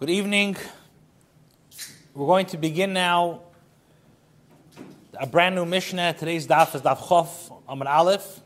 [0.00, 0.56] Good evening.
[2.14, 3.42] We're going to begin now
[5.16, 6.16] a brand new Mishnah.
[6.18, 8.40] Today's daf is daf Chof Amar Aleph.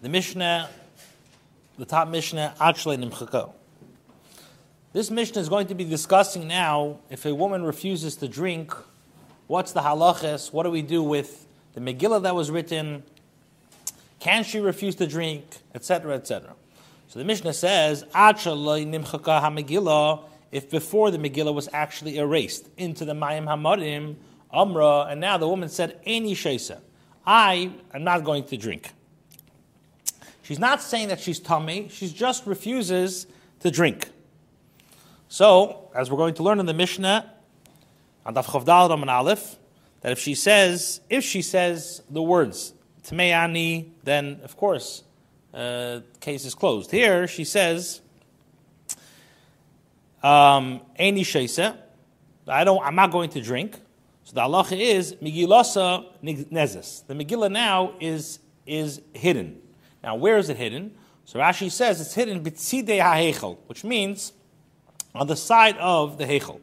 [0.00, 0.70] The Mishnah,
[1.76, 3.52] the top Mishnah, actually Nimchako.
[4.92, 8.72] This Mishnah is going to be discussing now if a woman refuses to drink,
[9.48, 10.52] what's the halachas?
[10.52, 13.02] What do we do with the Megillah that was written?
[14.20, 16.54] Can she refuse to drink, etc., etc.?
[17.10, 18.12] So the Mishnah says, if
[20.70, 24.14] before the Megillah was actually erased into the Mayim Hamarim,
[24.52, 26.78] Amra, and now the woman said, Any Shesa,
[27.26, 28.92] I am not going to drink.
[30.44, 33.26] She's not saying that she's tummy, she just refuses
[33.58, 34.08] to drink.
[35.28, 37.28] So, as we're going to learn in the Mishnah,
[38.24, 39.56] on Chavdal Raman Aleph,
[40.02, 42.72] that if she says, if she says the words,
[43.02, 45.02] Tmeani, then of course
[45.52, 46.90] uh, case is closed.
[46.90, 48.00] Here she says,
[50.22, 51.76] um, "Any sheisa,
[52.46, 52.82] I don't.
[52.84, 53.80] I'm not going to drink."
[54.24, 57.06] So the halacha is Megillasa nezes.
[57.06, 59.60] The Megillah now is is hidden.
[60.02, 60.94] Now where is it hidden?
[61.24, 64.32] So Rashi says it's hidden bitzidei ha'hechel, which means
[65.14, 66.60] on the side of the hechel.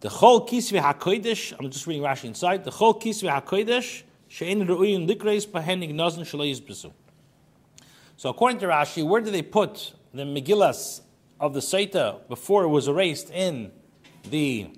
[0.00, 1.54] The chol kisvi hakodesh.
[1.58, 2.64] I'm just reading Rashi inside.
[2.64, 6.92] The chol kisvi hakodesh she'en ru'in likreis pahenig nazin shaloyis besu.
[8.20, 11.00] So according to Rashi, where did they put the Megillas
[11.40, 13.72] of the Saita before it was erased in
[14.28, 14.68] the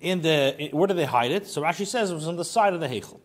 [0.00, 1.46] in the where did they hide it?
[1.46, 3.20] So Rashi says it was on the side of the Heichel.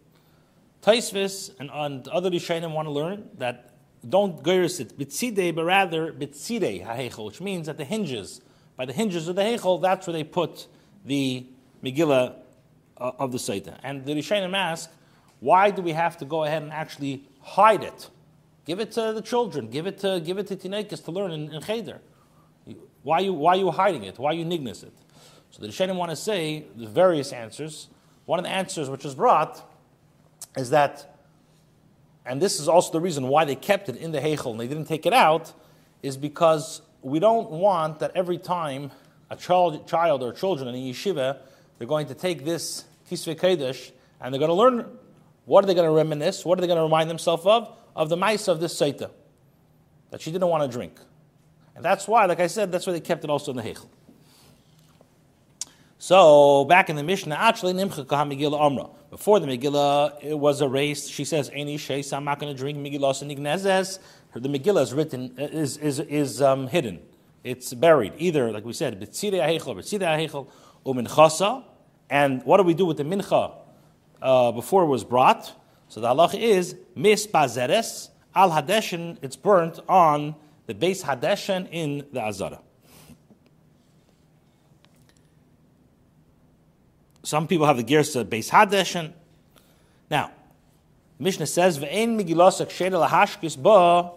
[0.82, 3.74] Taisvis and, and other Rishonim want to learn that
[4.10, 8.42] don't geiris it bitzide, but rather bitzide ha'heichel, which means that the hinges
[8.76, 10.68] by the hinges of the Heichel, that's where they put
[11.06, 11.46] the
[11.82, 12.36] Megillah
[12.98, 13.80] uh, of the Saita.
[13.82, 14.92] And the Rishonim ask,
[15.40, 18.10] why do we have to go ahead and actually hide it?
[18.66, 19.70] Give it to the children.
[19.70, 22.00] Give it to give it to teenagers to learn in, in cheder.
[23.02, 24.18] Why you why are you hiding it?
[24.18, 24.94] Why are you nignis it?
[25.52, 27.90] So the Rishonim want to say the various answers.
[28.26, 29.62] One of the answers which is brought
[30.56, 31.16] is that,
[32.26, 34.68] and this is also the reason why they kept it in the Heichel and they
[34.68, 35.54] didn't take it out,
[36.02, 38.92] is because we don't want that every time
[39.30, 41.38] a child, child or children in a yeshiva,
[41.78, 44.98] they're going to take this Tisvei Kodesh and they're going to learn
[45.46, 47.78] what are they going to reminisce, what are they going to remind themselves of?
[47.96, 49.12] Of the mice of this Saita,
[50.12, 51.00] that she didn't want to drink.
[51.76, 53.90] And that's why, like I said, that's why they kept it also in the Heichel.
[55.98, 58.90] So, back in the Mishnah, actually, Megillah Amra.
[59.10, 62.78] Before the Megillah it was erased, she says, Any Sheis, I'm not going to drink
[62.78, 64.00] Megillah Sinignezes.
[64.34, 67.00] The Megillah is written, is, is, is um, hidden.
[67.44, 68.14] It's buried.
[68.18, 70.48] Either, like we said, B'tzidei HaHeichel, B'tzidei HaHeichel,
[70.86, 71.64] U'minchasa.
[72.10, 73.56] And what do we do with the Mincha
[74.22, 75.54] uh, before it was brought?
[75.94, 79.20] So the halach is mispazeres al hadeshin.
[79.22, 80.34] It's burnt on
[80.66, 82.62] the base hadeshin in the azara.
[87.22, 89.14] Some people have the girsa base hadeshin.
[90.10, 90.32] Now,
[91.20, 94.14] Mishnah says ve'en migilasak shedel hashkis ba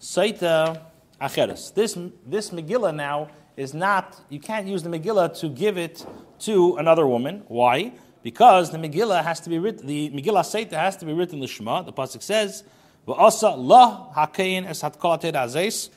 [0.00, 0.82] saita
[1.20, 1.72] acheres.
[1.72, 1.96] This
[2.26, 4.20] this Megillah now is not.
[4.30, 6.04] You can't use the Megillah to give it
[6.40, 7.44] to another woman.
[7.46, 7.92] Why?
[8.22, 11.46] Because the Megillah has to be written, the Megillah Seita has to be written the
[11.46, 11.82] Shema.
[11.82, 12.64] The pasuk says,
[13.06, 15.90] "Va'asa la hakein es hatkolated azes."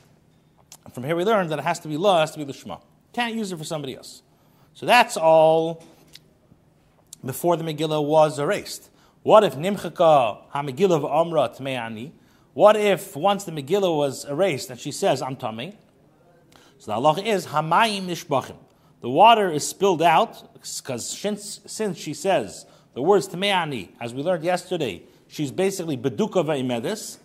[0.94, 2.78] From here we learn that it has to be la, has to be the Shema.
[3.11, 4.22] Can't use it for somebody else.
[4.73, 5.84] So that's all
[7.23, 8.90] before the Megillah was erased.
[9.22, 12.11] What if nimchaka ha-Megillah v'amra tme'ani?
[12.53, 15.78] What if once the Megillah was erased and she says, I'm tummy?
[16.78, 18.57] So the Allah is hamayim nishbachim
[19.03, 24.24] the water is spilled out because since, since she says the words Tameani, as we
[24.24, 27.18] learned yesterday, she's basically Beduka Va'imedes,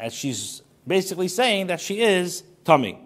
[0.00, 2.98] as she's basically saying that she is tummy.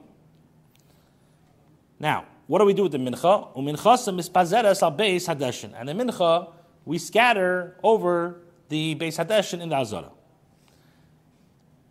[2.01, 3.55] Now, what do we do with the mincha?
[3.55, 5.79] Uminchasa mispazeres al beis hadeshin.
[5.79, 6.49] And the mincha,
[6.87, 8.41] we scatter over
[8.71, 10.11] the beis hadeshin in the azara.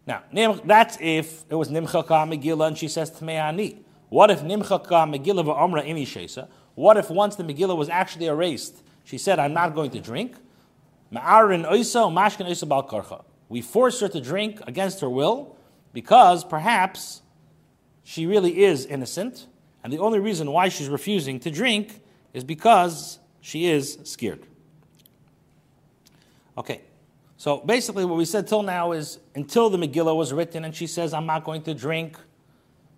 [0.08, 0.24] Now,
[0.66, 3.85] that's if it was nimcha ka megillah and she says tmeani.
[4.10, 6.48] What if Nimchaka Megillah Amra Ini Shesa?
[6.76, 10.36] What if once the Megillah was actually erased, she said, I'm not going to drink?
[11.12, 13.24] Ma'arin Oisa, Mashkin Oisa Balkarcha.
[13.50, 15.56] We force her to drink against her will
[15.94, 17.22] because perhaps
[18.04, 19.48] she really is innocent,
[19.84, 22.02] and the only reason why she's refusing to drink
[22.34, 24.46] is because she is scared.
[26.58, 26.82] Okay,
[27.38, 30.88] so basically what we said till now is until the Megillah was written and she
[30.88, 32.18] says, I'm not going to drink,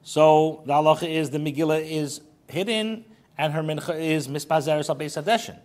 [0.07, 3.03] so the halacha is the Megillah is hidden
[3.37, 5.57] and her mincha is mispazeres al adeshin.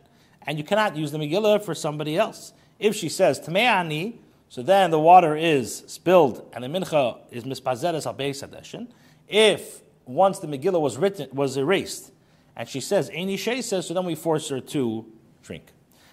[0.45, 2.53] And you cannot use the Megillah for somebody else.
[2.81, 4.17] If she says Tameani,
[4.49, 8.89] so then the water is spilled and the mincha is mispazeres al adeshin.
[9.29, 12.11] If once the Megillah was written, was erased,
[12.57, 15.07] and she says, Eini Shei says, so then we force her to
[15.45, 15.67] drink.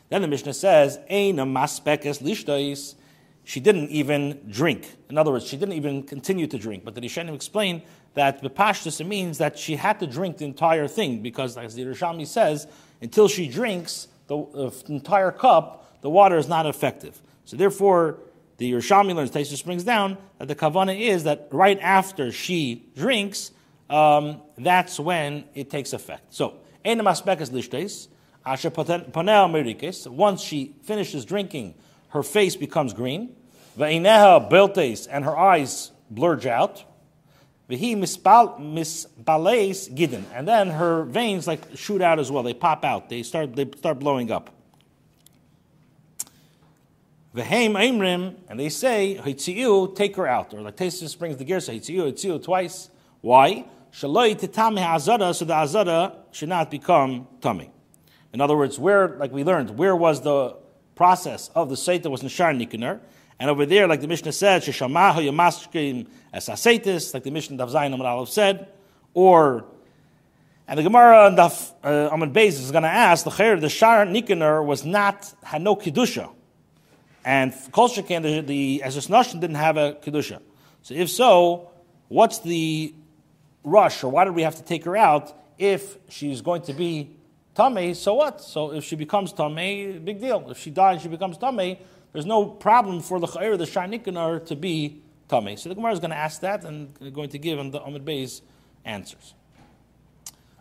[0.10, 2.94] Then the Mishnah says, Eina maspekes lishtois.
[3.44, 4.88] She didn't even drink.
[5.10, 6.86] In other words, she didn't even continue to drink.
[6.86, 7.82] But the Rishonim explain
[8.20, 12.28] that bepashtus means that she had to drink the entire thing because, as the Rishami
[12.28, 12.68] says,
[13.02, 17.22] until she drinks the uh, entire cup, the water is not effective.
[17.46, 18.20] So therefore,
[18.58, 23.52] the Yerushalmi learns, Taisus brings down that the kavana is that right after she drinks,
[23.90, 26.34] um, that's when it takes effect.
[26.34, 28.10] So, Enem aspekas lishtes,
[28.46, 30.08] asher panel merikes.
[30.08, 31.76] Once she finishes drinking,
[32.10, 33.34] her face becomes green.
[33.78, 36.84] Ve'ineha beltes, and her eyes blurge out.
[37.70, 39.08] Vehi misbales
[39.96, 42.42] gidden, and then her veins like shoot out as well.
[42.42, 43.10] They pop out.
[43.10, 43.56] They start.
[43.56, 44.50] They start blowing up.
[47.36, 50.54] Vehem Imrim, and they say, Hitziu, take her out.
[50.54, 52.90] Or like Tesis brings the Gersa, Hitziu, Hitziu twice.
[53.22, 53.66] Why?
[53.94, 57.70] Shaloi titame azara, so the azara should not become tummy.
[58.34, 60.56] In other words, where, like we learned, where was the
[60.96, 63.00] process of the Seit that was Nishar Nikunar?
[63.40, 67.96] And over there, like the Mishnah said, Sheshamahu Yamashkim Esaseitis, like the Mishnah of Zayin
[67.96, 68.68] Amad said,
[69.14, 69.66] or
[70.68, 73.70] and the Gemara on Daf uh, Amad Beis is going to ask the Chair, the
[73.70, 76.30] Shar Nikunar was not had no kedusha.
[77.26, 80.42] And Kol Shekin, the, the Nashon didn't have a Kedusha.
[80.84, 81.70] So if so,
[82.08, 82.94] what's the
[83.64, 87.16] rush, or why did we have to take her out if she's going to be
[87.56, 88.42] Tameh, so what?
[88.42, 90.50] So if she becomes Tameh, big deal.
[90.50, 91.78] If she dies, she becomes Tameh,
[92.14, 95.60] there's no problem for the Chayr, the Shainikanar, to be Tameh.
[95.60, 98.04] So the Gemara is going to ask that and going to give on the Amid
[98.06, 98.42] Bey's
[98.84, 99.36] answers.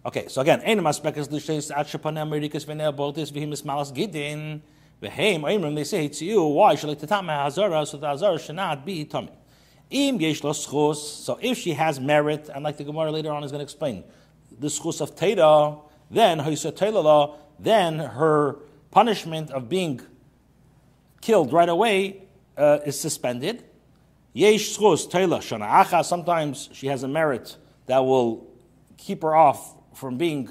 [0.04, 4.60] Okay, so again, Ein Maspekas Lishes At Shapanem Merikas Venel Boltis Vihimis Malas Gidin.
[5.02, 8.56] Vehem, Imram, they say to you, why should like Tatama Hazara, so the Hazara should
[8.56, 9.30] not be tummy.
[9.90, 13.60] Im Yesh so if she has merit, and like the Gemara later on is going
[13.60, 14.04] to explain,
[14.58, 15.80] the schus of Teda,
[16.10, 16.38] then
[17.60, 18.56] then her
[18.90, 20.00] punishment of being
[21.20, 22.22] killed right away
[22.56, 23.64] uh, is suspended.
[24.32, 27.56] Yesh Shana sometimes she has a merit
[27.86, 28.46] that will
[28.96, 30.48] keep her off from being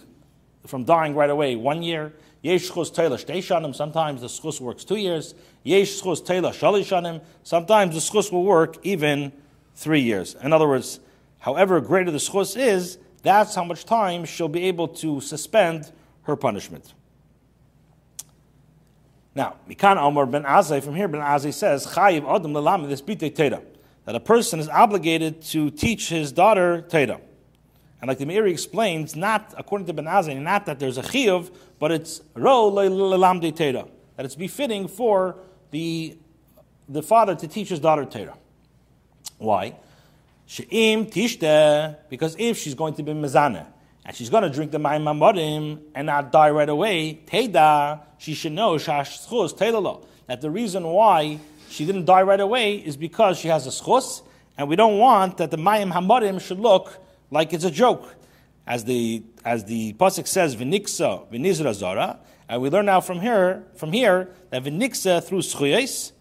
[0.65, 2.13] from dying right away one year.
[2.41, 5.35] Yesh schus teila shtei Sometimes the schus works two years.
[5.63, 9.31] Yesh schus teila shali Sometimes the schus will work even
[9.75, 10.35] three years.
[10.41, 10.99] In other words,
[11.39, 15.91] however greater the schus is, that's how much time she'll be able to suspend
[16.23, 16.93] her punishment.
[19.37, 23.61] Now, Mikan Omar ben Azai, from here Ben Azai says, Chayiv Adam Lalam this Teda,
[24.05, 27.21] that a person is obligated to teach his daughter Teda.
[28.01, 31.53] And like the Meiri explains, not according to Ben Azai, not that there's a chiyuv,
[31.77, 35.35] but it's ro lelamde teda, that it's befitting for
[35.69, 36.17] the
[36.89, 38.35] the father to teach his daughter teda.
[39.37, 39.75] Why?
[40.47, 43.67] She'im tishte, because if she's going to be mezana
[44.07, 48.33] and she's going to drink the mayim mamorim and not die right away, teda, she
[48.33, 51.39] should know shashchus tedalo that the reason why
[51.69, 54.21] she didn't die right away is because she has a schus,
[54.57, 56.97] and we don't want that the mayim hamorim should look
[57.31, 58.15] like it's a joke.
[58.65, 62.19] As the as the pasuk says, "V'niksa Vinizra zara,"
[62.49, 66.11] and we learn now from here from here that v'niksa through schuyes.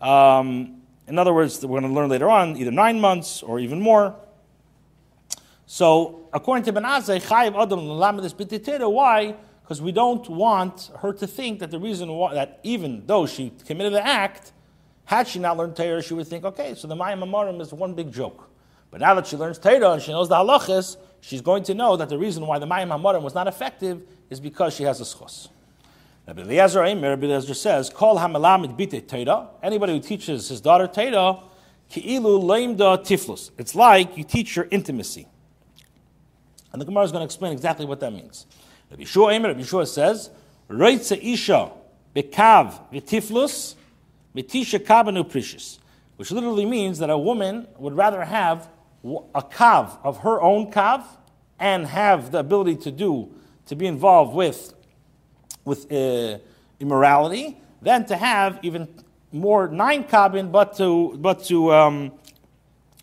[0.00, 3.80] Um, in other words, we're going to learn later on either nine months or even
[3.80, 4.16] more.
[5.66, 8.90] So, according to Ben Azai, chayiv adam lamadis b'titera.
[8.90, 9.36] Why?
[9.62, 13.52] Because we don't want her to think that the reason why that even though she
[13.66, 14.52] committed the act,
[15.04, 17.94] had she not learned Torah, she would think, okay, so the Mayim Amarim is one
[17.94, 18.48] big joke.
[18.90, 21.96] But now that she learns Torah and she knows the halachas, she's going to know
[21.96, 25.04] that the reason why the Mayim Hamarim was not effective is because she has a
[25.04, 25.48] schos.
[26.26, 30.86] Rabbi Eliezer Eimer, Rabbi Eliezer says, Kol hamalamid bite Torah, anybody who teaches his daughter
[30.86, 31.40] Torah,
[31.90, 33.50] ki'ilu leimda tiflus.
[33.58, 35.26] It's like you teach her intimacy.
[36.72, 38.46] And the Gemara is going to explain exactly what that means.
[38.90, 40.30] Rabbi Yeshua Eimer, Rabbi Yeshua says,
[40.68, 41.70] Reitze isha
[42.16, 43.74] bekav v'tiflus,
[44.34, 45.78] mitisha kabanu precious.
[46.16, 48.68] Which literally means that a woman would rather have
[49.04, 51.04] a kav of her own kav
[51.58, 53.30] and have the ability to do
[53.66, 54.74] to be involved with
[55.64, 56.38] with uh,
[56.80, 58.88] immorality than to have even
[59.32, 62.12] more nine kabin, but to but to um,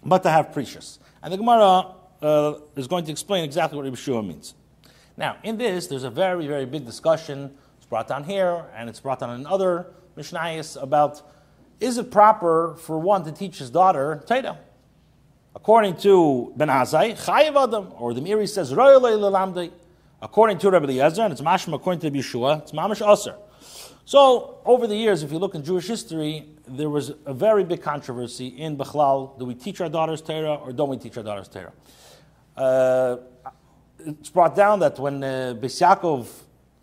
[0.03, 0.99] but to have precious.
[1.21, 4.53] And the Gemara uh, is going to explain exactly what Yeshua means.
[5.17, 7.51] Now, in this, there's a very very big discussion.
[7.77, 11.21] It's brought down here, and it's brought down in other Mishnayos about
[11.79, 14.57] is it proper for one to teach his daughter Torah?
[15.55, 18.71] According to Ben Azai, Chayiv Adam, or the Meiri says,
[20.21, 23.35] According to Rabbi Eliezer, and it's Mashma according to Yeshua, it's Mamash Aser.
[24.05, 27.81] So, over the years, if you look in Jewish history, there was a very big
[27.81, 29.37] controversy in Bechlal.
[29.39, 31.73] Do we teach our daughters Torah or don't we teach our daughters Torah?
[32.59, 33.15] Uh,
[33.99, 36.27] it's brought down that when uh, Beis Yaakov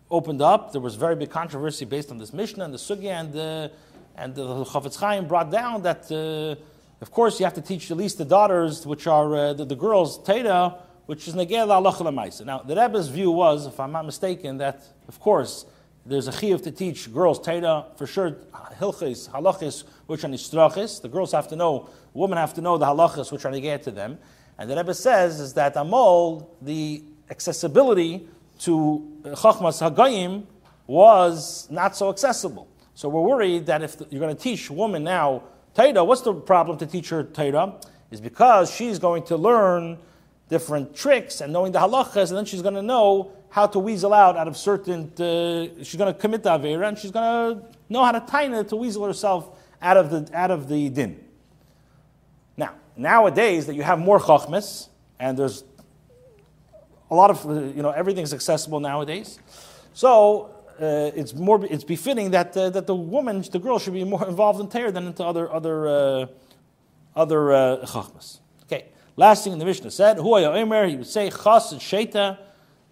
[0.09, 3.35] opened up, there was very big controversy based on this Mishnah and the Sugya, and,
[3.35, 3.69] uh,
[4.15, 6.59] and the Chafetz Chaim brought down that, uh,
[6.99, 9.75] of course, you have to teach at least the daughters, which are uh, the, the,
[9.75, 14.57] girls, Teda, which is Negel Allah Now, the Rebbe's view was, if I'm not mistaken,
[14.57, 15.67] that, of course,
[16.07, 18.31] there's a chiyuv to teach girls Teda, for sure,
[18.79, 21.03] hilchis, halachis, which are nistrachis.
[21.03, 23.91] The girls have to know, women have to know the halachis, which are neged to
[23.91, 24.17] them.
[24.57, 28.27] And the Rebbe says is that Amol, the accessibility
[28.59, 30.45] to Chachmas Hagayim
[30.87, 32.67] was not so accessible.
[32.95, 35.43] So we're worried that if you're going to teach woman now
[35.75, 37.75] Torah, what's the problem to teach her Torah?
[38.09, 39.99] Is because she's going to learn
[40.49, 44.13] different tricks and knowing the halachas, and then she's going to know how to weasel
[44.13, 45.11] out out of certain.
[45.19, 48.67] Uh, she's going to commit the avera, and she's going to know how to taina
[48.67, 49.49] to weasel herself
[49.81, 51.26] out of the out of the din
[52.97, 54.89] nowadays that you have more chachmas,
[55.19, 55.63] and there's
[57.09, 59.39] a lot of, you know, everything's accessible nowadays.
[59.93, 64.03] So uh, it's more, it's befitting that, uh, that the woman, the girl, should be
[64.03, 66.25] more involved in Torah than into other, other, uh,
[67.15, 68.39] other uh, chachmas.
[68.63, 68.85] Okay,
[69.15, 72.39] last thing in the Mishnah said, Hu Omer, he would say, chassid sheta.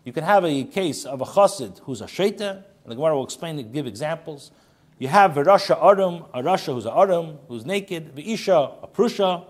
[0.03, 3.25] You can have a case of a chassid who's a sheta, and the Gemara will
[3.25, 4.51] explain and give examples.
[4.97, 9.45] You have a Rasha Adam, a Rasha who's a Adam, who's naked, Isha, a Prusha,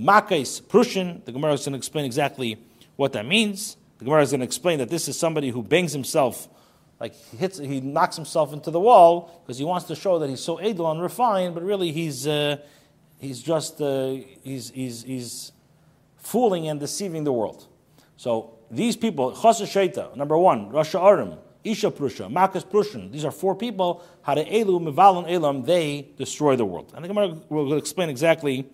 [0.00, 1.22] Makais Prussian.
[1.24, 2.58] The Gemara is going to explain exactly
[2.96, 3.76] what that means.
[3.98, 6.48] The Gemara is going to explain that this is somebody who bangs himself,
[7.00, 10.28] like he hits, he knocks himself into the wall because he wants to show that
[10.28, 12.56] he's so edel and refined, but really he's uh,
[13.18, 15.52] he's just uh, he's, he's he's
[16.16, 17.66] fooling and deceiving the world.
[18.16, 23.30] So these people, Chasa Sheta, number one, Rasha Arim, Isha Prusha, Makas Prushan, these are
[23.30, 26.92] four people, Hada Elu, Mivalon Elam, they destroy the world.
[26.94, 28.66] And the Gemara will explain exactly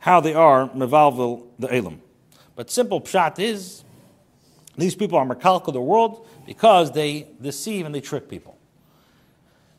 [0.00, 2.00] how they are mevalvel the elam.
[2.56, 3.84] But simple pshat is
[4.76, 8.56] these people are makalka the world because they deceive and they trick people.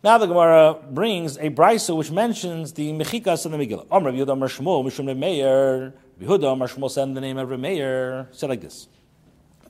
[0.03, 3.85] Now the Gemara brings a brisa which mentions the mechikas of the Megillah.
[3.91, 5.93] Om Rabbi Yehuda Shmuel Mishum Meir.
[6.19, 8.87] Yehuda Shmuel said the name of Meir said like this.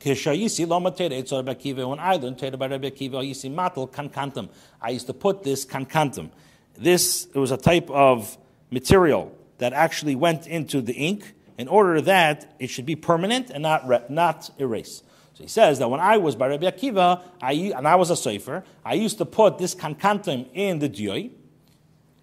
[0.03, 4.47] When I learned Teda by Rabbi Akiva, I used to matal kankantum.
[4.81, 6.29] I used to put this kankantum.
[6.77, 8.37] This it was a type of
[8.71, 13.61] material that actually went into the ink in order that it should be permanent and
[13.61, 15.03] not, re- not erase.
[15.35, 18.15] So he says that when I was by Rabbi Akiva, I, and I was a
[18.15, 21.29] sefer, I used to put this kankantim in the diyoy,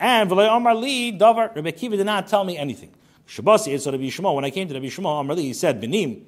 [0.00, 2.92] and V'lei Omar Li, Davar, Rabbi Akiva did not tell me anything.
[3.28, 4.34] Shabasi, it's Rabbi Shmuel.
[4.34, 6.26] When I came to Rabbi Shmuel, Omar Li, he said, Benim,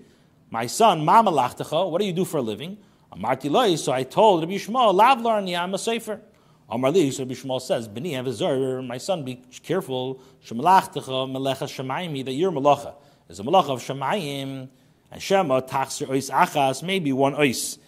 [0.48, 2.78] my son, Mama Lachtecha, what do you do for a living?
[3.12, 6.20] Amarti so I told Rabbi Shmuel, Lavlar, I'm a sefer.
[6.70, 12.32] Amar Li, so Bishmal says, B'ni Avizar, my son, be careful, Shemalachtecha Melecha Shemayim, that
[12.32, 12.94] your Malacha
[13.28, 14.68] is a Malacha of Shemayim,
[15.10, 17.78] and Shema Tachser Ois Achas, maybe one Ois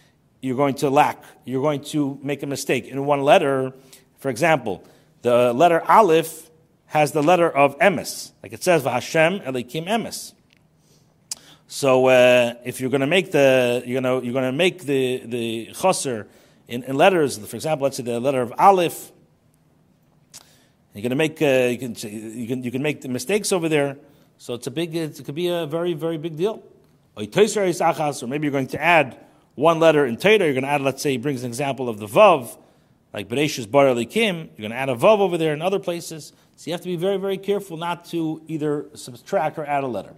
[0.43, 2.85] you're going to lack, you're going to make a mistake.
[2.87, 3.71] In one letter,
[4.17, 4.83] for example,
[5.21, 6.49] the letter Aleph
[6.87, 10.33] has the letter of Emes, like it says, V'Hashem Elikim Emes.
[11.67, 15.23] So uh, if you're going to make the, going to, you're going to make the,
[15.25, 16.27] the chaser,
[16.73, 19.11] in, in letters, for example, let's say the letter of Aleph,
[20.93, 23.97] you're going to make uh, you can you can you can make mistakes over there.
[24.37, 26.63] So it's a big it could be a very very big deal.
[27.15, 29.19] Or maybe you're going to add
[29.55, 30.39] one letter in Teda.
[30.39, 32.57] You're going to add, let's say, he brings an example of the vav,
[33.13, 34.37] like Bereshis Bar Kim.
[34.37, 36.33] You're going to add a vav over there in other places.
[36.55, 39.87] So you have to be very very careful not to either subtract or add a
[39.87, 40.15] letter.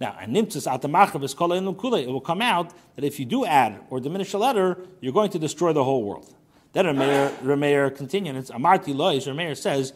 [0.00, 1.94] Now, a and nimtzis atamachav is kol kule.
[1.94, 5.30] It will come out that if you do add or diminish a letter, you're going
[5.30, 6.34] to destroy the whole world.
[6.72, 8.50] Then Rameir continues.
[8.50, 9.26] Amarti lois.
[9.26, 9.92] Rameir says,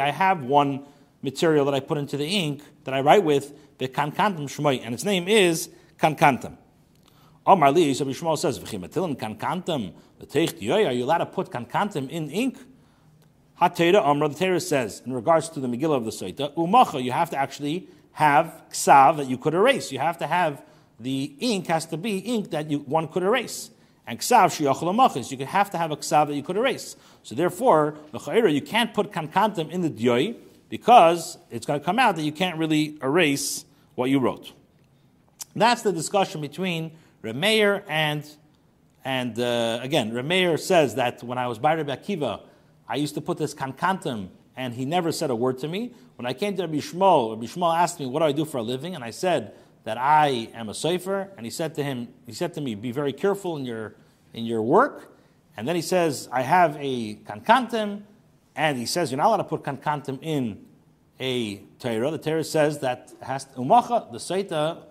[0.00, 0.84] I have one
[1.22, 4.94] material that I put into the ink that I write with the kankantam shmoy, and
[4.94, 6.56] its name is kankantam.
[7.46, 8.58] Omar Li, so Shmuel says.
[8.58, 12.58] The teich Are you allowed to put kankantam in ink?
[13.60, 17.12] HaTeira Amra, the Torah says, in regards to the Megillah of the Saita, Umacha, you
[17.12, 19.90] have to actually have ksav that you could erase.
[19.90, 20.62] You have to have,
[21.00, 23.70] the ink has to be ink that you, one could erase.
[24.06, 26.96] And ksav shiyachol amachis, you have to have a ksav that you could erase.
[27.22, 30.36] So therefore, the you can't put kankantim in the dyoy,
[30.68, 34.52] because it's going to come out that you can't really erase what you wrote.
[35.54, 38.28] That's the discussion between Remeir and,
[39.04, 42.40] and uh, again, Remeir says that when I was by Rebbe Akiva,
[42.88, 45.92] I used to put this kankantim, and he never said a word to me.
[46.16, 48.58] When I came to Rabbi Shmuel, Rabbi Shmuel asked me, what do I do for
[48.58, 48.94] a living?
[48.94, 51.30] And I said that I am a sefer.
[51.36, 53.94] And he said to him, he said to me, be very careful in your,
[54.32, 55.12] in your work.
[55.56, 58.02] And then he says, I have a kankantim,
[58.54, 60.66] and he says, you're not allowed to put kankantim in,
[61.18, 64.82] a Torah, the Torah says that has umacha, the Seita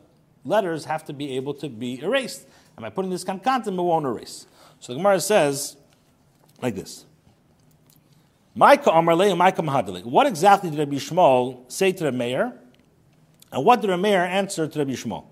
[0.43, 2.47] letters have to be able to be erased.
[2.75, 4.47] And by putting this kankantim, it won't erase.
[4.79, 5.77] So the Gemara says
[6.61, 7.05] like this.
[8.57, 8.87] What
[10.27, 12.53] exactly did Rabbi Shmuel say to the Meir?
[13.51, 15.25] And what did the Meir answer to Rabbi Shmuel?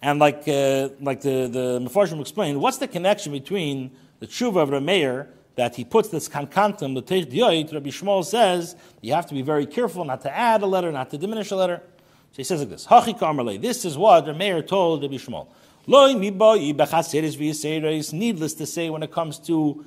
[0.00, 4.70] And like, uh, like the, the Mefarshim explained, what's the connection between the tshuva of
[4.70, 9.26] the Meir that he puts this kankantum, the teich dioit, Rabbi Shmuel says you have
[9.26, 11.82] to be very careful not to add a letter, not to diminish a letter.
[12.32, 15.48] So he says like this, Hachi This is what the Meir told Rabbi Shmuel.
[18.12, 19.84] Needless to say, when it comes to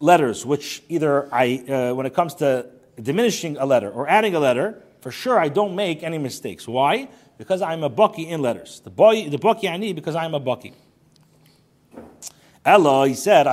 [0.00, 2.66] letters, which either I, uh, when it comes to
[3.00, 6.66] diminishing a letter or adding a letter, for sure I don't make any mistakes.
[6.66, 7.08] Why?
[7.38, 8.80] Because I'm a bucky in letters.
[8.80, 10.74] The boy, the bucky I need because I'm a bucky.
[12.64, 13.46] Ella, he said,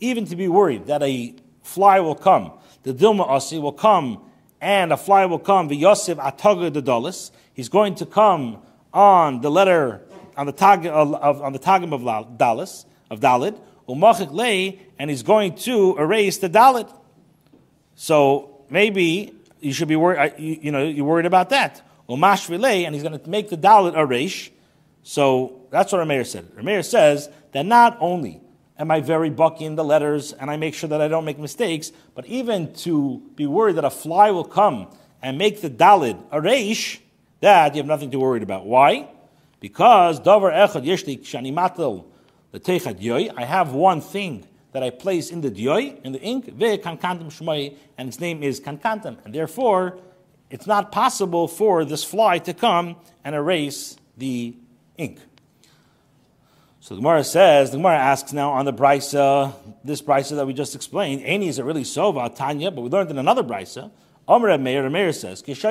[0.00, 2.52] even to be worried that a fly will come,
[2.82, 4.22] the Dilma Asi will come,
[4.60, 7.30] and a fly will come, the Yosef Ataga the Dalis.
[7.52, 10.02] He's going to come on the letter,
[10.36, 12.00] on the tag of, on the tagim of
[12.38, 16.92] Dalis, of Dalit, umachik lei, and he's going to erase the Dalit.
[17.94, 21.82] So maybe you should be worried, you, know, you're worried about that.
[22.08, 22.48] Umash
[22.86, 24.50] and he's going to make the Dalit a resh.
[25.02, 26.46] So that's what Rameir said.
[26.56, 28.40] Rameir says that not only
[28.78, 31.38] am I very bucky in the letters and I make sure that I don't make
[31.38, 34.88] mistakes, but even to be worried that a fly will come
[35.22, 37.00] and make the Dalit a resh,
[37.40, 38.66] that you have nothing to worry about.
[38.66, 39.08] Why?
[39.60, 42.04] Because Dover Echad Yeshlik Shanimatel
[42.64, 46.78] the I have one thing that I place in the Dioy, in the ink, Ve
[46.78, 49.16] Kankantam Shmai, and its name is Kankantam.
[49.24, 49.98] And therefore,
[50.50, 54.54] it's not possible for this fly to come and erase the
[54.96, 55.18] ink.
[56.80, 60.54] So the Gemara says, the Gemara asks now on the brisa, this brisa that we
[60.54, 63.90] just explained, Aini is it really sova, Tanya, but we learned in another brisa,
[64.28, 65.64] Omer Meir, Meir says, when I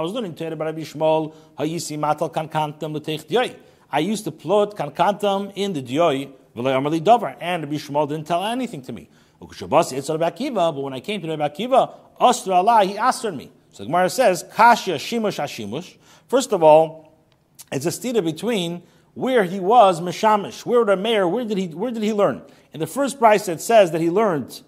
[0.00, 0.56] was learning teira
[1.58, 3.56] hayisi matal diyoi.
[3.90, 8.44] I used to plot kankantam in the diyoi, v'lo yomer dover, and Bishmol didn't tell
[8.44, 9.08] anything to me.
[9.40, 9.48] But
[10.82, 13.52] when I came to Rabbi Akiva, Ostra Allah, he asked me.
[13.70, 15.96] So Gemara says, Kashya shimush hashimush.
[16.26, 17.16] First of all,
[17.70, 18.82] it's a stira between
[19.14, 22.42] where he was Meshamish, where the Meir, where did he, where did he learn?
[22.72, 24.62] In the first price, it says that he learned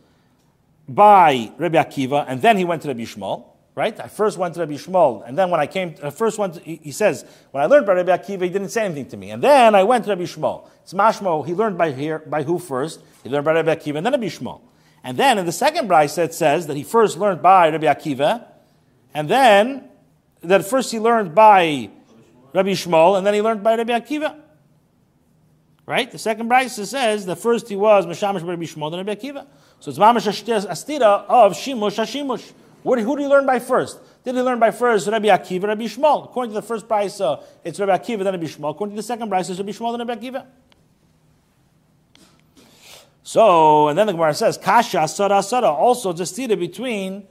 [0.88, 3.44] by Rabbi Akiva, and then he went to Rabbi Shmuel.
[3.80, 3.98] Right?
[3.98, 6.52] I first went to Rabbi Shmuel, and then when I came, to, uh, first went.
[6.52, 9.16] To, he, he, says when I learned by Rabbi Akiva, he didn't say anything to
[9.16, 10.68] me, and then I went to Rabbi Shmuel.
[10.82, 11.46] It's mashmo.
[11.46, 13.00] He learned by here, by who first?
[13.22, 14.60] He learned by Rabbi Akiva, and then Rabbi Shmuel.
[15.02, 18.48] And then in the second brisa it says that he first learned by Rabbi Akiva,
[19.14, 19.88] and then
[20.42, 21.88] that first he learned by
[22.52, 24.38] Rabbi Shmuel, and then he learned by Rabbi Akiva.
[25.86, 26.10] Right?
[26.10, 29.46] The second brisa says that first he was Meshamish Rabbi Shmuel, then Rabbi Akiva.
[29.78, 32.52] So it's Mamash Astira of Shimush Hashimush.
[32.82, 34.00] Who did he learn by first?
[34.24, 36.24] Did he learn by first Rabbi Akiva, Rabbi Shmuel?
[36.24, 38.70] According to the first brisa, uh, it's Rabbi Akiva, then Rabbi Shmuel.
[38.70, 40.46] According to the second brisa, it's Rabbi Shmuel, then Rabbi Akiva.
[43.22, 45.68] So, and then the Gemara says, Kasha, Sara, Sara.
[45.68, 47.26] Also, just see between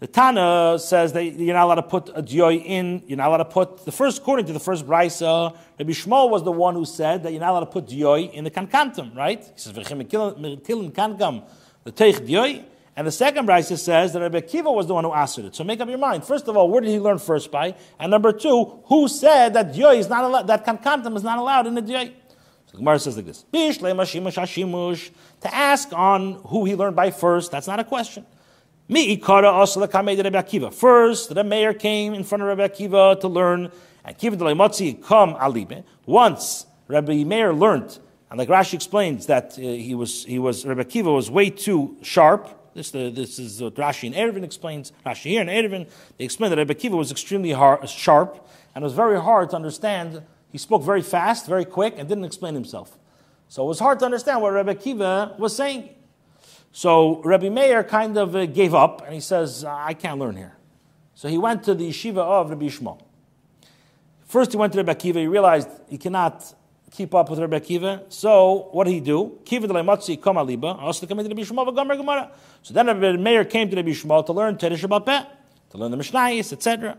[0.00, 3.36] the Tana says that you're not allowed to put a dioy in, you're not allowed
[3.36, 6.74] to put, the first, according to the first brisa, uh, Rabbi Shmuel was the one
[6.74, 9.38] who said that you're not allowed to put dioy in the kankantum, right?
[9.38, 11.44] He says, V'chim kankam,
[11.84, 12.64] the teich dioy.
[12.96, 15.56] And the second brisa says that Rabbi Kiva was the one who answered it.
[15.56, 16.24] So make up your mind.
[16.24, 17.74] First of all, where did he learn first by?
[17.98, 21.66] And number two, who said that dioy is not allowed, that kankantum is not allowed
[21.66, 22.12] in the dioy?
[22.66, 27.80] So Gemara says like this: To ask on who he learned by first, that's not
[27.80, 28.24] a question.
[30.38, 30.72] Akiva.
[30.72, 33.72] First, the Meir came in front of Rabbi Akiva to learn,
[34.04, 35.84] and.
[36.06, 37.98] Once Rabbi Meir learned,
[38.30, 41.96] and like Rashi explains that uh, he was he was Rabbi Akiva was way too
[42.02, 42.48] sharp.
[42.74, 44.92] This, the, this is what Rashi and Erevin explains.
[45.06, 48.84] Rashi here and Erevin they explain that Rabbi Kiva was extremely hard, sharp and it
[48.84, 50.22] was very hard to understand.
[50.50, 52.98] He spoke very fast, very quick, and didn't explain himself.
[53.48, 55.90] So it was hard to understand what Rabbi Kiva was saying.
[56.72, 60.56] So Rabbi Meir kind of uh, gave up and he says, I can't learn here.
[61.14, 63.00] So he went to the yeshiva of Rabbi Shmuel.
[64.24, 66.52] First he went to Rabbi Akiva, he realized he cannot
[66.94, 68.04] keep up with Rabbi Akiva.
[68.08, 69.38] So what did he do?
[69.44, 72.28] Kiva de kom aliba, also come to Rabbi.
[72.62, 75.24] So then Rabbi Meir came to Rabbi Shmuel to learn Teresh Peh,
[75.70, 76.96] to learn the Mishnayis, etc.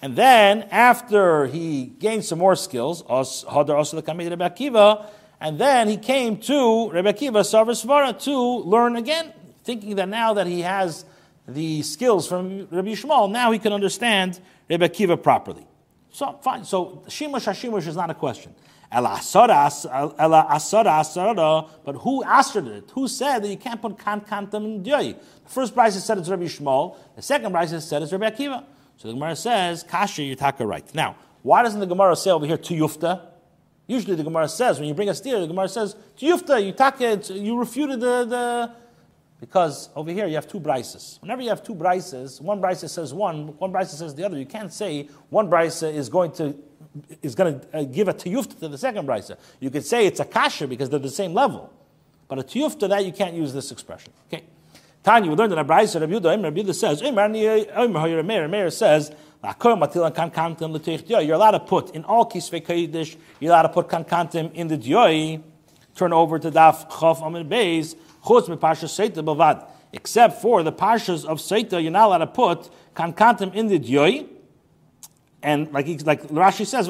[0.00, 5.06] And then after he gained some more skills, also the Rabbi Akiva,
[5.40, 9.32] and then he came to Rebbe Kiva Sarvasvara to learn again,
[9.64, 11.04] thinking that now that he has
[11.48, 15.66] the skills from Rabbi Shmuel, now he can understand Rebbe Kiva properly.
[16.12, 16.64] So fine.
[16.64, 18.54] So shimush hashimush is not a question.
[18.92, 19.16] Ela
[20.50, 22.90] asara But who answered it?
[22.94, 25.16] Who said that you can't put kan kantam in dyoy?
[25.44, 26.96] The first Bryce said it's Rabbi Shmuel.
[27.16, 28.64] The second Bryce said it's Rabbi Akiva.
[28.98, 30.94] So the Gemara says kasha yitaka right.
[30.94, 33.22] Now, why doesn't the Gemara say over here to yufta?
[33.86, 36.72] Usually the Gemara says when you bring a steer, the Gemara says to yufta you
[36.72, 38.72] take you refuted the, the
[39.40, 41.20] because over here you have two brises.
[41.20, 44.38] Whenever you have two brises, one brise says one, one brise says the other.
[44.38, 46.54] You can't say one brise is going to
[47.22, 49.36] is going to uh, give a tiyufta to the second brisa.
[49.60, 51.72] You could say it's a kasha because they're the same level,
[52.28, 54.12] but a tiyufta that you can't use this expression.
[54.28, 54.44] Okay,
[55.02, 56.00] Tanya, we learned in a brisa.
[56.00, 57.02] Rabbi Yehuda, Rabbi Yehuda says,
[58.50, 59.12] Meir says.
[59.44, 63.16] You're allowed to put in all kisvei kodesh.
[63.40, 65.42] You're allowed to put kankantim in the dioi.
[65.96, 69.66] Turn over to daf chof amid beis chutz mepasha seita bavad.
[69.92, 74.28] Except for the pashas of seita, you're not allowed to put kankantim in the dioi.
[75.42, 76.88] And like, like Rashi says,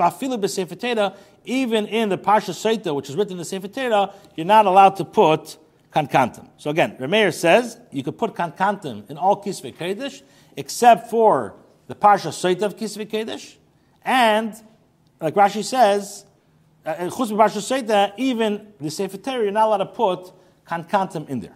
[1.45, 4.97] even in the Parsha Seita, which is written in the Sefer Torah, you're not allowed
[4.97, 5.57] to put
[5.93, 6.49] kankantim.
[6.59, 10.23] So again, Rameir says you could put kankantim in all Kisvei Kedesh,
[10.57, 11.55] except for
[11.87, 13.57] the Parsha Seita of Kisvei Kedesh,
[14.05, 14.55] and
[15.21, 16.25] like Rashi says,
[16.85, 20.33] uh, uh, Chutz Parsha Seita, even the Sefer Torah, you're not allowed to put
[20.67, 21.55] kankantim in there.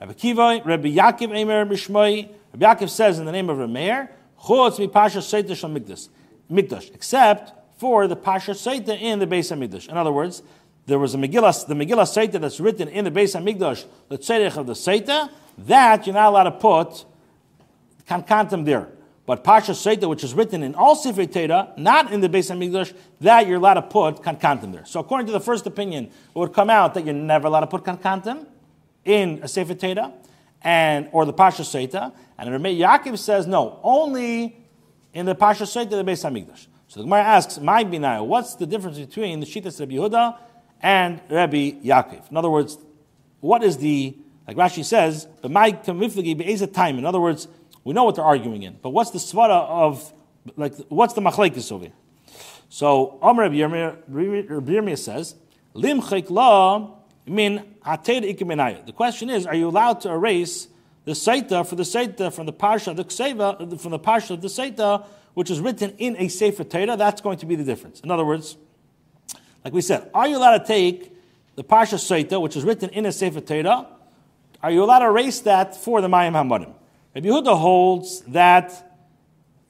[0.00, 4.08] Rabbi Kiva, Rabbi Yaakov, Emer, Mishmoi, Rabbi Yaakov says in the name of Rameir,
[4.40, 6.08] Chutz Parsha Seita Shal Migdas.
[6.50, 9.88] Mikdash, except for the Pasha Saita in the Beis Hamikdash.
[9.88, 10.42] In other words,
[10.86, 14.56] there was a Megillah, the Megillah Saita that's written in the Beis Hamikdash, the Tzedek
[14.56, 17.04] of the Saita, that you're not allowed to put
[18.08, 18.88] Kankantim there.
[19.26, 22.96] But Pasha Saita, which is written in all Sefer Torah, not in the Beis Hamikdash,
[23.20, 24.86] that you're allowed to put Kankantim there.
[24.86, 27.66] So according to the first opinion, it would come out that you're never allowed to
[27.66, 28.46] put Kankantim
[29.04, 30.12] in a Sefer Torah,
[30.62, 32.12] and or the Pasha Saita.
[32.38, 34.56] And Rabbi Yaakov says no, only
[35.12, 36.66] in the Pasha Sheit of the Beis Hamikdash.
[36.88, 40.36] So the Gemara asks, "My binaya, what's the difference between the Shittas Rabbi Yehuda
[40.82, 42.30] and Rabbi Yaakov?
[42.30, 42.78] In other words,
[43.40, 44.16] what is the
[44.46, 47.48] like Rashi says, "But my kamiflagi be'ezet time." In other words,
[47.84, 50.12] we know what they're arguing in, but what's the svara of
[50.56, 51.92] like what's the machlekes over here?
[52.70, 55.34] So Amr Rabbi Yirmiyah says,
[55.74, 56.88] "Lim la
[57.26, 60.68] min The question is, are you allowed to erase
[61.08, 64.48] the Saita for the Saita from the Parsha, the Kseva, from the Parsha of the
[64.48, 68.00] Saita, which is written in a Sefer Torah, that's going to be the difference.
[68.00, 68.58] In other words,
[69.64, 71.10] like we said, are you allowed to take
[71.54, 73.86] the Parsha Saita, which is written in a Sefer Torah,
[74.62, 76.74] are you allowed to erase that for the Mayim Hamadim?
[77.14, 78.92] Rabbi Yehuda holds that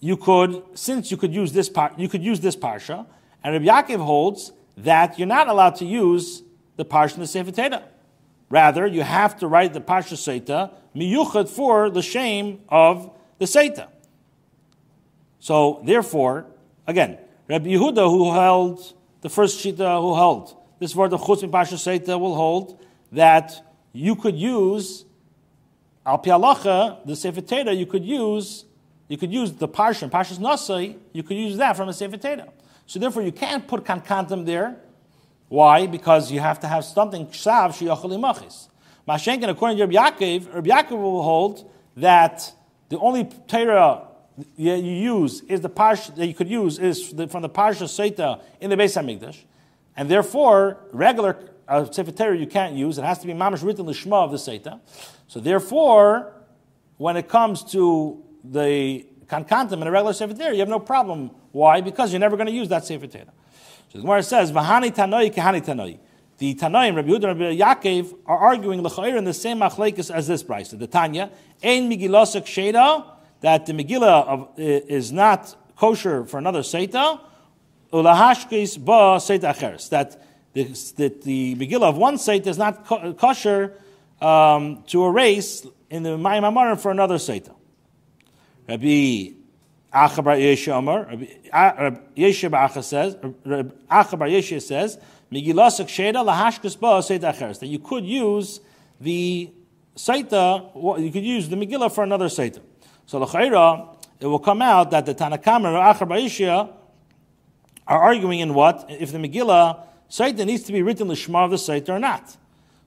[0.01, 3.07] you could, since you could use this par, you could use this parsha,
[3.45, 6.43] and Rabbi Yaakov holds that you're not allowed to use
[6.75, 7.85] the parsha in the Sefer Torah.
[8.51, 13.89] Rather, you have to write the Parsha Seita miyuchad for the shame of the Seita.
[15.39, 16.47] So, therefore,
[16.87, 21.75] again, Rabbi Yehuda, who held the first Shita, who held this word of Chutz Parsha
[21.75, 22.81] Seita, will hold
[23.13, 25.05] that you could use
[26.05, 28.65] Al Pialacha, the Sefer you could use
[29.09, 32.47] you could use the Parsha, Parsha's Nasai, you could use that from a Sefer.
[32.87, 34.77] So therefore, you can't put Kankantam there
[35.49, 35.87] why?
[35.87, 38.69] Because you have to have something ksav sheyachol imachis.
[39.09, 42.53] Mashenkin, according to Rabbi Yaakov, Rabbi Yaakov will hold that
[42.91, 44.07] the only Torah
[44.57, 48.71] you use is the parsha that you could use is from the parsha Seita in
[48.71, 49.39] the Beis Hamikdash,
[49.97, 52.99] and therefore regular uh, Sefer Torah you can't use.
[52.99, 54.81] It has to be mamash written lishma of the Seita.
[55.27, 56.33] So therefore,
[56.99, 61.31] when it comes to the kankantim and a regular Sefer Torah, you have no problem.
[61.53, 61.81] Why?
[61.81, 63.33] Because you're never going to use that Sefer Torah.
[63.89, 65.99] So the Gemara says, "V'hani tanoi kehani tanoi."
[66.39, 70.29] The Tanoim, Rabbi Yehuda and Rabbi Yaakov, are arguing l'chayir in the same machlekes as
[70.29, 70.71] this price.
[70.71, 71.31] The Tanya,
[71.65, 73.05] ein Megillah sheda,
[73.41, 77.21] that the Megillah of, is not kosher for another seita,
[77.93, 80.23] ulahashkis ba seita acheres, that
[80.53, 80.63] the,
[80.97, 82.87] that the Megillah of one seita is not
[83.19, 83.75] kosher
[84.21, 87.53] um, to erase in the Mayim Amarim for another seita.
[88.69, 89.38] Rabbi
[89.93, 94.99] Achabar Yesha Amar, Yesha Ba'acha says, Achabar Yesha says,
[95.33, 98.61] Migilasak Sheda Lahashkas Ba Seita that you could use
[99.01, 99.51] the
[99.97, 102.61] Saita, you could use the Megillah for another Saita.
[103.07, 106.71] So L'chaira, it will come out that the Tanakam and Achabar Yesha
[107.87, 108.87] are arguing in what?
[108.91, 112.37] If the Megillah Saita needs to be written Lishma of the Saita or not.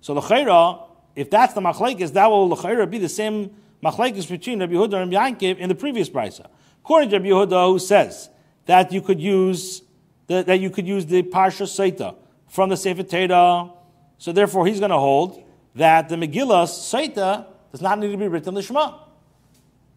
[0.01, 0.83] So L'chaira,
[1.15, 5.11] if that's the Machlaikis, that will L'chaira be the same Machlaikis between Rabbi Yehuda and
[5.11, 6.47] Yankiv in the previous Brisa.
[6.83, 8.29] According to Rabbi Yehuda, who says
[8.65, 9.83] that you could use
[10.27, 12.15] the, that you could use the Parsha Saita
[12.47, 13.71] from the Sefer Torah,
[14.17, 15.43] so therefore he's going to hold
[15.75, 18.99] that the Megillah Saita does not need to be written Lishma.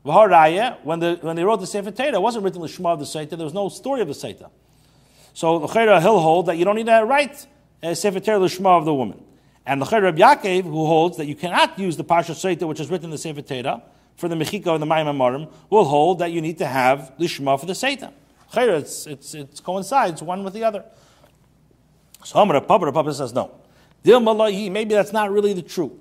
[0.04, 3.06] V'haraya, when, the, when they wrote the Sefer Torah, it wasn't written Lishma of the
[3.06, 4.50] Sefer, there was no story of the Sefer.
[5.32, 7.46] So L'chera he'll hold that you don't need to write
[7.82, 9.22] a Sefer Torah Lishma of the woman.
[9.66, 12.90] And L'chera Reb Yaakov, who holds that you cannot use the Parsha Sefer, which is
[12.90, 13.82] written in the Sefer Torah,
[14.16, 17.58] for the Mechika and the Mayim Amarim, will hold that you need to have Lishma
[17.58, 18.12] for the Sefer.
[18.52, 20.84] L'chera, it's, it's, it coincides one with the other.
[22.24, 23.50] So Amar Papa, Papa says no.
[24.04, 25.92] Maybe that's not really the truth.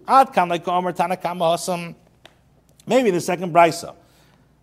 [2.85, 3.95] Maybe the second brisa,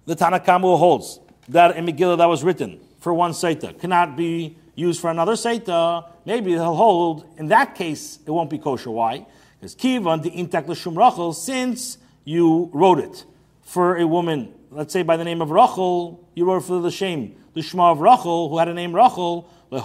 [0.05, 5.01] the Tanakama holds that a Megillah that was written for one Saita cannot be used
[5.01, 6.07] for another Saita.
[6.27, 8.91] Maybe he'll hold, in that case, it won't be kosher.
[8.91, 9.27] Why?
[9.59, 13.25] Because Kivan, the Intak Lashum Rachel, since you wrote it
[13.71, 17.37] for a woman, let's say by the name of Rachel, you wrote for the shame,
[17.55, 19.49] the Shema of Rachel, who had a name Rachel.
[19.71, 19.79] So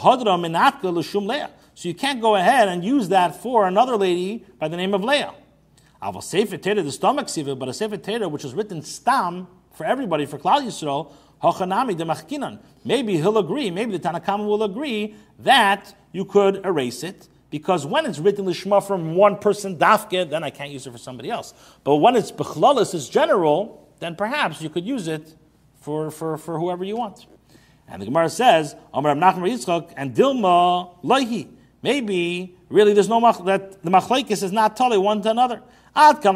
[1.83, 5.35] you can't go ahead and use that for another lady by the name of Leah.
[6.01, 11.11] But a Sefer Teda which is written stam for everybody, for Klal Yisrael,
[11.43, 12.59] Hachanami de.
[12.83, 18.05] Maybe he'll agree, maybe the Tanakam will agree that you could erase it, because when
[18.05, 21.53] it's written Lishma from one person, Dafke, then I can't use it for somebody else.
[21.85, 25.33] But when it's Bechlalis, it's general, then perhaps you could use it
[25.79, 27.25] for, for, for whoever you want.
[27.87, 31.47] And the Gemara says, Amar Nachman Yitzchak and Dilma Laihi.
[31.81, 35.61] Maybe really there's no mach, that the machlekes is not totally one to another.
[35.95, 36.33] Over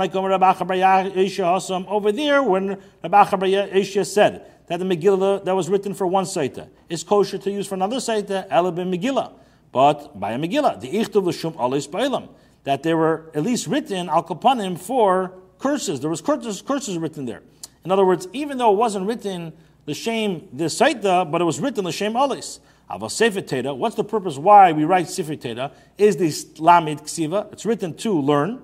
[2.13, 7.03] there, when Rabbi Achabar said that the Megillah that was written for one Saita is
[7.03, 9.34] kosher to use for another Saita, Elabim Megillah.
[9.71, 12.29] But by a Megillah, the Ichtav L'Shum Alis Ba'ilam,
[12.63, 15.99] that they were at least written Al Kapanim for curses.
[15.99, 17.41] There was curses, curses written there.
[17.86, 19.53] In other words, even though it wasn't written
[19.86, 22.60] the shame the Saita, but it was written the shame Alis.
[22.89, 25.71] Aval Sefer Teda, what's the purpose why we write Sefer Teda?
[25.97, 27.51] Is this Lamid Ksiva?
[27.53, 28.62] It's written to learn.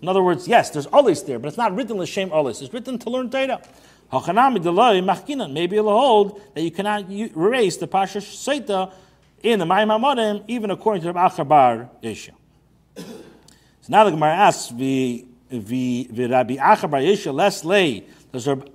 [0.00, 2.62] In other words, yes, there's Alis there, but it's not written L'Shem Alis.
[2.62, 3.60] It's written to learn Teda.
[4.10, 8.90] Maybe it'll hold that you cannot erase the Pasha Seita
[9.42, 12.32] in the Mayim HaModim, even according to the Achabar Isha.
[12.96, 13.04] So
[13.88, 18.06] now the Gemara asks, the Rabbi Achabar Yesha less lay.
[18.32, 18.66] Does Rabbi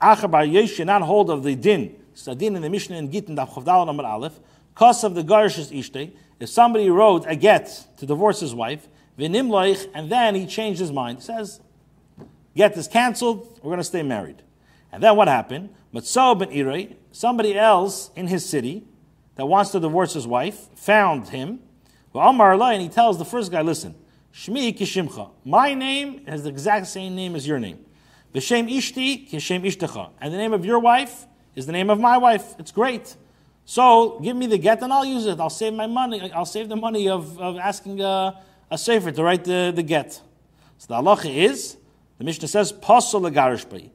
[0.00, 3.86] Achabar Yesha not hold of the din Sadin in the Mishnah in Gittin Daf Chavdal
[3.86, 4.38] Number Aleph,
[4.74, 9.48] cause of the Garish's Ishtei, if somebody wrote a get to divorce his wife, Vinim
[9.48, 11.60] Loich, and then he changed his mind, he says,
[12.56, 14.42] get is cancelled, we're going to stay married.
[14.90, 15.70] And then what happened?
[15.94, 18.84] Matzah ben Irei, somebody else in his city
[19.36, 21.60] that wants to divorce his wife, found him,
[22.14, 23.94] and he tells the first guy, listen,
[24.34, 27.84] Shmi Kishimcha, my name has the exact same name as your name.
[28.34, 32.16] V'shem Ishti Kishem Ishtecha, and the name of your wife is the name of my
[32.16, 32.54] wife.
[32.58, 33.16] It's great.
[33.64, 35.38] So give me the get and I'll use it.
[35.38, 36.32] I'll save my money.
[36.32, 38.40] I'll save the money of, of asking a,
[38.70, 40.14] a sefer to write the, the get.
[40.78, 41.76] So the halacha is,
[42.18, 43.90] the Mishnah says, legarishbei.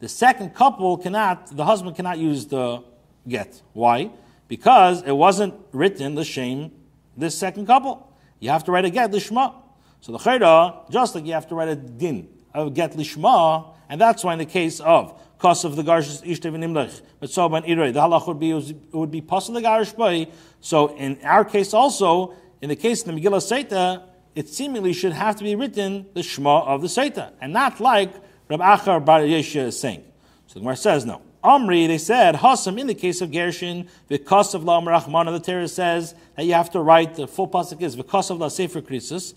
[0.00, 2.82] The second couple cannot, the husband cannot use the
[3.28, 3.62] get.
[3.72, 4.10] Why?
[4.48, 6.72] Because it wasn't written the shame
[7.16, 8.12] this second couple.
[8.40, 9.54] You have to write a get lishma.
[10.00, 14.00] So the chayda, just like you have to write a din of get lishma, and
[14.00, 17.02] that's why in the case of cause of the garsh ishtav nimlech.
[17.20, 20.28] But so ban irei, the halach would be it would be possible the garsh by.
[20.60, 24.02] So in our case also, in the case of the Megillah Seita,
[24.34, 28.12] it seemingly should have to be written the Shema of the Seita, and not like
[28.48, 30.04] Rab Achar Bar Yeshua is saying.
[30.46, 31.22] So the Gemara says no.
[31.42, 35.66] Amri, they said, Hasam, in the case of Gershon, because of La Rachman, the Torah
[35.66, 39.34] says that you have to write, the full pasuk is, because of La Sefer Krisus.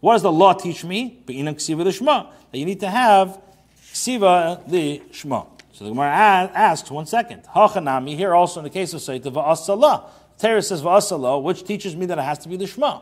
[0.00, 1.22] What does the law teach me?
[1.26, 2.30] Be'inan ksiva the Shema.
[2.52, 3.40] That you need to have
[3.92, 5.44] Siva the Shema.
[5.72, 7.44] So the Gemara asks, one second.
[7.44, 10.04] Hachanami, here also in the case of Saita, Va'asala.
[10.38, 13.00] Torah says Va'asala, which teaches me that it has to be the Shema.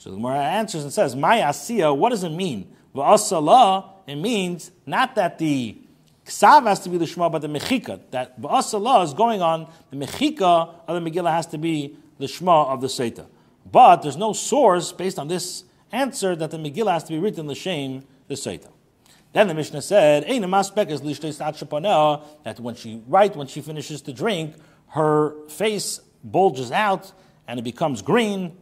[0.00, 2.74] So the Gemara answers and says, My Asiya, what does it mean?
[2.94, 5.76] Va'asala, it means not that the
[6.26, 8.00] Ksav has to be the Shema, but the Mechika.
[8.10, 12.64] That Va'asala is going on, the Mechika of the Megillah has to be the Shema
[12.64, 13.26] of the Saita.
[13.70, 17.46] But there's no source based on this answer that the Megillah has to be written
[17.46, 18.70] the shame the Saita.
[19.32, 24.54] Then the Mishnah said, that when she right when she finishes to drink,
[24.88, 27.12] her face bulges out
[27.46, 28.56] and it becomes green.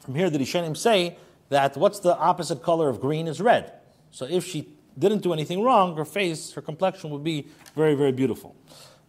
[0.00, 1.16] From here, the Rishonim say
[1.48, 3.72] that what's the opposite color of green is red.
[4.10, 4.68] So if she
[4.98, 8.56] didn't do anything wrong, her face, her complexion would be very, very beautiful.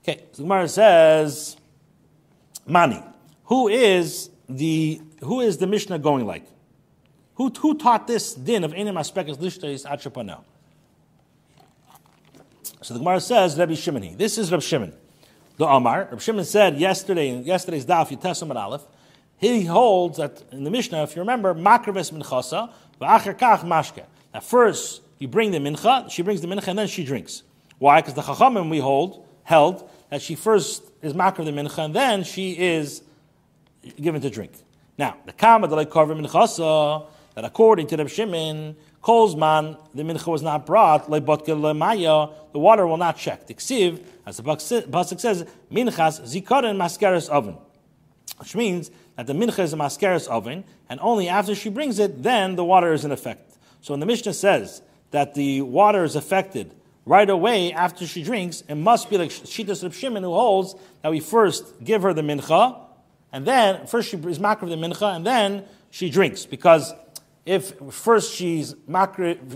[0.03, 1.57] Okay, so Gemara says,
[2.65, 3.01] Mani,
[3.45, 6.45] who is the who is the Mishnah going like?
[7.35, 10.43] Who, who taught this din of enim aspekas lishtais achapanel?
[12.81, 14.17] So the Gemara says, Rabbi Shimon.
[14.17, 14.93] This is Rabbi Shimon.
[15.57, 16.07] The Omar.
[16.09, 18.83] Rabbi Shimon said yesterday in yesterday's daf Yitesam and Aleph,
[19.37, 24.03] he holds that in the Mishnah, if you remember, makraves minchasa, v'acher kach mashke.
[24.33, 27.43] At first, you bring the mincha, she brings the mincha, and then she drinks.
[27.79, 28.01] Why?
[28.01, 32.23] Because the Chachamim we hold held that she first is makar the mincha and then
[32.23, 33.01] she is
[34.01, 34.51] given to drink.
[34.97, 40.65] Now, the kama that minchasa that according to the Shimon, Kolzman, the mincha was not
[40.65, 43.45] brought, the water will not check.
[43.45, 47.57] The ksiv, as the pasuk says, minchas zikaron maskeres oven,
[48.37, 52.23] which means that the mincha is a maskeres oven, and only after she brings it,
[52.23, 53.57] then the water is in effect.
[53.81, 56.73] So when the Mishnah says that the water is affected
[57.05, 61.09] right away after she drinks, it must be like Shitas of Shimon who holds that
[61.09, 62.79] we first give her the mincha,
[63.31, 66.93] and then first she is makar the mincha, and then she drinks because
[67.45, 68.73] if first she's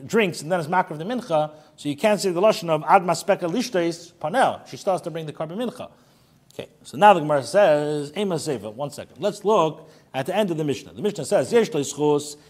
[0.05, 3.01] drinks and then is makar the mincha, so you can't say the lashon of ad
[3.03, 4.61] maspeka lishtais panel.
[4.69, 5.91] She starts to bring the carbon mincha.
[6.53, 9.15] Okay, so now the Gemara says, Ema Seva, one second.
[9.19, 10.93] Let's look at the end of the Mishnah.
[10.93, 11.69] The Mishnah says, Yesh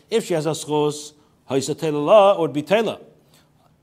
[0.09, 1.13] if she has a schos,
[2.39, 3.01] would be tela.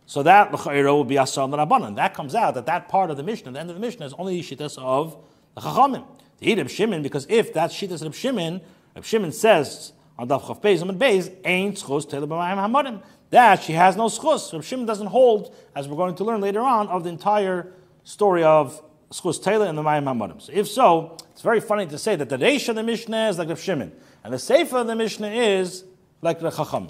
[0.06, 1.96] So that l'chayra would be asal rabbanan.
[1.96, 4.14] That comes out that that part of the Mishnah, the end of the Mishnah, is
[4.14, 5.18] only shittas of
[5.54, 6.06] the chachamim.
[6.38, 8.62] The eat Shimon, because if that's shittas of Shimon,
[8.94, 13.02] Reb Shimon says on Daf Chav Beis and Beis, ain't schus tele b'mayim hamadim.
[13.30, 14.50] That she has no schus.
[14.52, 17.72] Reb Shimon doesn't hold, as we're going to learn later on, of the entire
[18.04, 20.40] story of schus tele and the mayim hamadim.
[20.40, 23.38] So if so, it's very funny to say that the reish of the Mishnah is
[23.38, 23.92] like Reb Shimon,
[24.24, 25.84] and the sefer of the Mishnah is
[26.22, 26.88] like the chacham.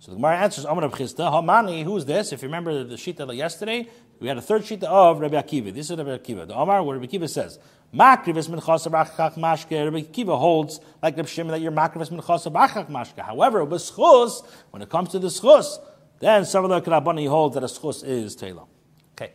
[0.00, 2.32] So the Gemara answers, Amar Reb Chisda, Hamani, who's this?
[2.32, 3.86] If you remember the Shita yesterday,
[4.18, 5.74] we had a third Shita of Rabbi Akiva.
[5.74, 6.48] This is Rabbi Akiva.
[6.48, 7.58] The Amar, where Rabbi Akiva says,
[7.94, 8.92] Makrivis min chasab
[9.34, 9.84] mashke.
[9.84, 13.20] Rabbi Akiva holds, like Rabbi Shimon, that you're makrivis min chasab mashke.
[13.20, 15.76] However, b'schus, when it comes to the schus,
[16.18, 18.64] then some of the Karabani holds that a schus is Taylor.
[19.12, 19.32] Okay.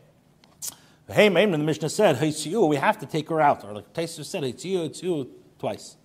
[1.08, 3.64] Hey, the Mishnah said, Hey, we have to take her out.
[3.64, 5.98] Or like Taisa said, Hey, twice.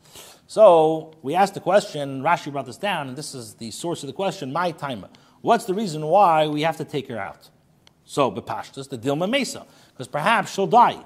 [0.51, 4.09] So we asked the question, Rashi brought this down, and this is the source of
[4.09, 5.07] the question, my time.
[5.43, 7.49] What's the reason why we have to take her out?
[8.05, 10.99] So, Bepashtas, the Dilma Mesa, because perhaps she'll die.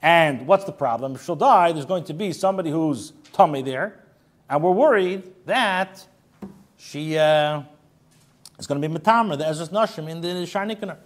[0.00, 1.16] And what's the problem?
[1.16, 4.04] If she'll die, there's going to be somebody who's tummy there,
[4.48, 6.06] and we're worried that
[6.76, 7.62] she uh,
[8.56, 10.96] is going to be Matamra, the Ezra's Nashim in the Sharnikaner.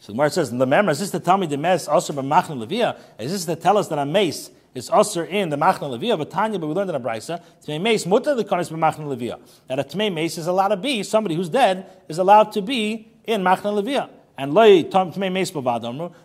[0.00, 2.22] So the Gemara says, the member, is this to tell me the mes also by
[2.22, 2.98] Machna Levia?
[3.20, 6.30] Is this to tell us that a mace is also in the Machna Levia, but
[6.30, 9.40] Tanya, but we learned in a Brisa, Tmei Mace, muta the Konis Machna Levia.
[9.66, 13.10] That a Tmei Mace is allowed to be, somebody who's dead is allowed to be
[13.24, 14.10] in Machna Levia.
[14.40, 15.52] And loy tmei meis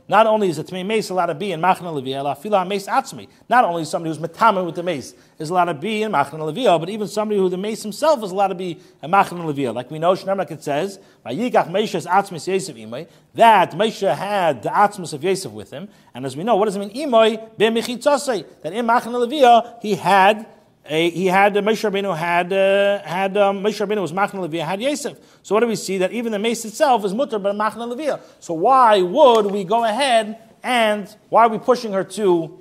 [0.08, 2.86] Not only is a tmei meis allowed to be in machna levia, la fila meis
[2.86, 3.28] atzmi.
[3.50, 6.34] Not only is somebody who's metame with the mace is allowed to be in machna
[6.34, 9.74] levia, but even somebody who the mace himself is allowed to be in machna levia.
[9.74, 14.70] Like we know, Shnemak it says, "Vayikach meishes atzmis yosef imay." That Meisha had the
[14.70, 16.92] atzmis of Yosef with him, and as we know, what does it mean?
[16.92, 18.46] Imay b'mechitzasei.
[18.62, 20.46] That in machna levia he had
[20.86, 24.82] he had uh, Moshe Rabbeinu had uh, had um, Moshe Rabbeinu was Machna Levia had
[24.82, 25.18] Yosef.
[25.42, 28.20] So what do we see that even the mace itself is mutter but Machna Levia.
[28.40, 32.60] So why would we go ahead and why are we pushing her to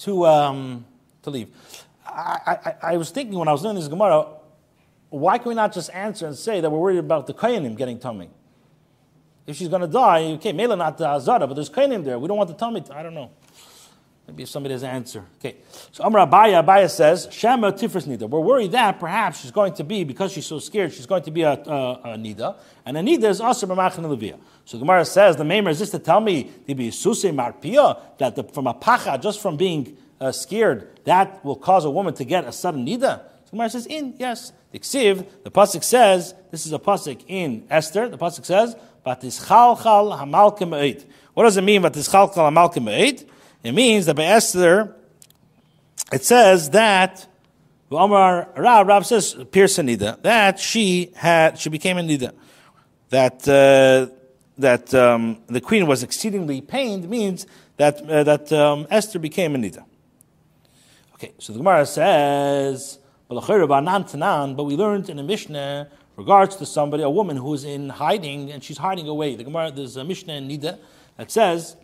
[0.00, 0.84] to um,
[1.22, 1.48] to leave?
[2.06, 4.26] I, I, I, was thinking when I was doing this Gemara,
[5.10, 7.98] why can we not just answer and say that we're worried about the Koyanim getting
[7.98, 8.28] tummy?
[9.46, 12.18] If she's going to die, okay, Mela not the Azara, but there's Koyanim there.
[12.18, 12.82] We don't want the tummy.
[12.90, 13.30] I don't know.
[14.28, 15.24] Maybe if somebody has an answer.
[15.38, 15.56] Okay.
[15.90, 18.28] So Amr Abaya, Abaya says, Shama Tifris Nida.
[18.28, 21.30] We're worried that perhaps she's going to be, because she's so scared, she's going to
[21.30, 22.58] be a, a, a Nida.
[22.84, 24.38] And a Nida is also Mamachan Levia.
[24.66, 28.74] So Gemara says, the Maimer is this to tell me, Marpia, that the, from a
[28.74, 32.84] pacha, just from being uh, scared, that will cause a woman to get a sudden
[32.84, 33.22] Nida.
[33.46, 34.52] So Gemara says, in, yes.
[34.72, 34.78] The
[35.42, 41.44] the Pasuk says, this is a Pasuk in Esther, the Pasuk says, Batischalchal Hamalkim What
[41.44, 43.26] does it mean, Batischalchal Hamalkim
[43.62, 44.94] it means that by Esther,
[46.12, 47.26] it says that
[47.90, 52.32] Omar Rab, Rab says Pierce that she had she became a Nida.
[53.10, 54.14] That uh,
[54.58, 59.58] that um, the queen was exceedingly pained means that uh, that um, Esther became a
[59.58, 59.84] Nida.
[61.14, 67.10] Okay, so the Gemara says, but we learned in a Mishnah regards to somebody, a
[67.10, 69.34] woman who is in hiding and she's hiding away.
[69.34, 70.78] The Gemara, there's a Mishnah in Nida
[71.16, 71.76] that says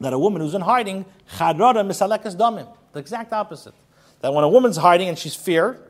[0.00, 1.04] that a woman who's in hiding,
[1.36, 2.66] chadrara misalekas damim.
[2.92, 3.74] The exact opposite.
[4.20, 5.80] That when a woman's hiding and she's feared,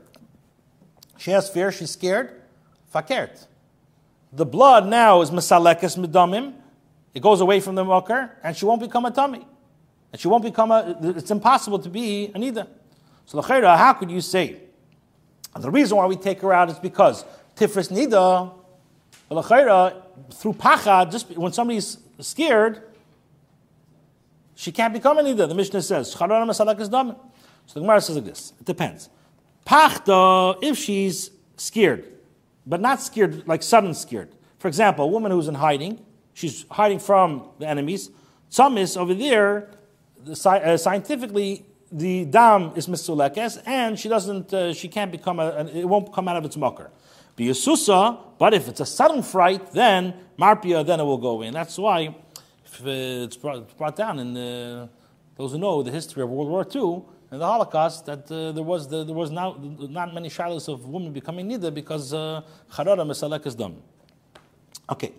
[1.17, 2.41] she has fear, she's scared,
[2.93, 3.45] fakert.
[4.33, 6.53] The blood now is misalekas midamim.
[7.13, 9.45] It goes away from the mucker, and she won't become a tummy.
[10.11, 12.67] And she won't become a, it's impossible to be an Ida.
[13.25, 14.57] So, Lachera, how could you say?
[15.53, 17.25] And the reason why we take her out is because
[17.55, 18.53] Tifris Nida,
[19.29, 20.01] Lachera,
[20.33, 22.81] through Pacha, just when somebody's scared,
[24.61, 25.47] she can't become an Ida.
[25.47, 28.53] The Mishnah says, So the Gemara says like this.
[28.59, 29.09] It depends.
[29.65, 32.05] Pachta, if she's scared,
[32.67, 34.35] but not scared, like sudden scared.
[34.59, 36.05] For example, a woman who's in hiding,
[36.35, 38.11] she's hiding from the enemies.
[38.51, 39.71] Tzamis over there,
[40.23, 45.65] the, uh, scientifically, the dam is misulekes, and she doesn't, uh, she can't become a,
[45.73, 46.91] it won't come out of its mucker.
[47.35, 51.41] Biyasusa, but if it's a sudden fright, then marpia, then it will go.
[51.41, 52.15] And that's why
[52.85, 54.89] it's, brought, brought, down in the,
[55.35, 58.63] those who know the history of World War II and the Holocaust that uh, there
[58.63, 63.05] was the, there was not, not many shilas of women becoming nida because uh, charara
[63.05, 63.81] mesalek is done.
[64.89, 65.13] Okay,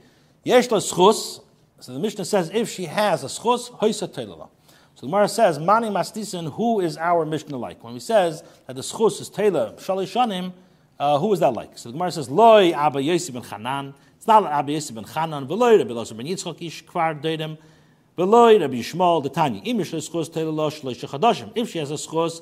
[0.45, 1.41] yesh schus.
[1.81, 4.49] So the Mishnah says if she has a schus, hoisa teilala.
[4.95, 7.83] So the Gemara says, Mani Mastisin, who is our Mishnah like?
[7.83, 10.53] When he says that the schus is Taylor, Shalishanim,
[11.01, 11.77] uh, who is that like?
[11.79, 13.95] So the Gemara says, Loi Abba Yosef ben Chanan.
[14.23, 17.59] It's not Abba Yosef ben Chanan, Veloy Rabbi Lozer ben Yitzchak ish kvar deidem,
[18.17, 19.61] Veloy Rabbi Yishmael the Tanya.
[19.63, 21.51] Imish schus Taylor lo shloisha chadashim.
[21.57, 22.41] If she has a schus,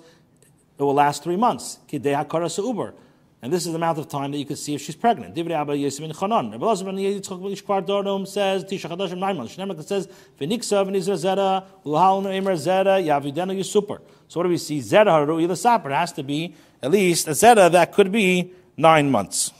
[0.78, 1.78] it will last three months.
[1.90, 2.92] Kidei hakara uber.
[3.40, 5.34] And this is the amount of time that you can see if she's pregnant.
[5.34, 6.52] Divrei Abba Yosef ben Chanan.
[6.52, 9.56] Rabbi Lozer ben Yitzchak ish kvar dornum says, Tisha chadashim nine months.
[9.56, 10.06] Shnemak says,
[10.38, 14.02] V'niksa v'nizra zera, ulhal ne'emer zera, yavidenu yisuper.
[14.28, 14.80] So what do we see?
[14.80, 15.86] Zera haru ilasaper.
[15.86, 19.54] It has to be at least a zera that could be nine months.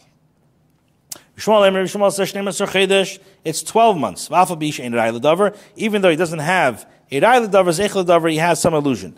[3.45, 4.31] It's 12 months.
[5.77, 9.17] Even though he doesn't have a Davar, he has some illusion.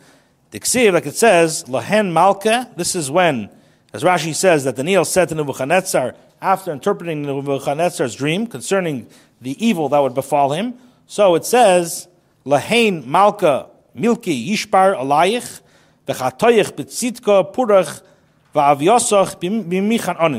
[0.53, 3.51] The Ksiv, like it says, Lahen Malka, this is when,
[3.93, 9.09] as Rashi says, that Daniel said to Nebuchadnezzar, after interpreting Nebuchadnezzar's dream concerning
[9.41, 10.75] the evil that would befall him.
[11.07, 12.09] So it says,
[12.45, 15.61] Lahen Malka Milki Yishbar Alayich,
[16.07, 18.03] Vechatoyich Betzitka Purach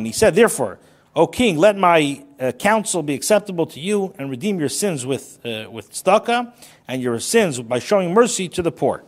[0.05, 0.77] he said, therefore,
[1.15, 5.39] O king, let my uh, counsel be acceptable to you and redeem your sins with,
[5.45, 6.51] uh, with tzedakah
[6.87, 9.03] and your sins by showing mercy to the poor.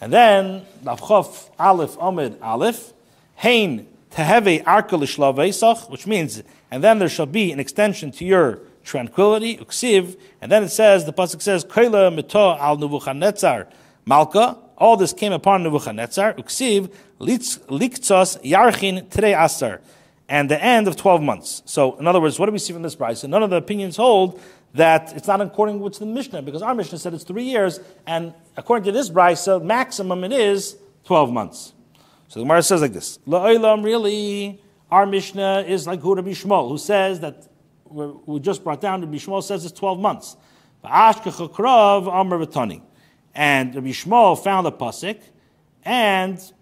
[0.00, 2.92] And then, Lavchof Aleph Omid Aleph,
[3.36, 9.56] Hein Teheve Arka which means, and then there shall be an extension to your tranquility,
[9.58, 13.68] Uksiv, and then it says, the Pasuk says, Koila Mito al Nebuchadnezzar.
[14.04, 19.80] Malka, all this came upon Nebuchadnezzar, Uksiv, Liktzos Yarchin Tere Asar,
[20.28, 21.62] and the end of 12 months.
[21.66, 23.20] So, in other words, what do we see from this price?
[23.20, 24.40] So none of the opinions hold
[24.74, 28.34] that it's not according to the Mishnah, because our Mishnah said it's three years, and
[28.56, 31.72] according to this brisa, maximum it is 12 months.
[32.28, 34.60] So the Gemara says like this: La'olam, really,
[34.90, 37.46] our Mishnah is like Rabbi Shmuel, who says that
[37.88, 39.00] we just brought down.
[39.00, 40.36] Rabbi Shmuel says it's 12 months.
[40.82, 40.94] And
[43.74, 45.20] Rabbi Shmuel found a pasuk,
[45.84, 46.52] and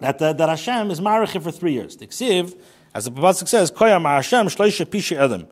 [0.00, 1.96] that, that, that Hashem is marachim for three years.
[1.96, 2.58] The Ksiv,
[2.94, 5.46] as the pasuk says, Koyam Hashem pisha edom,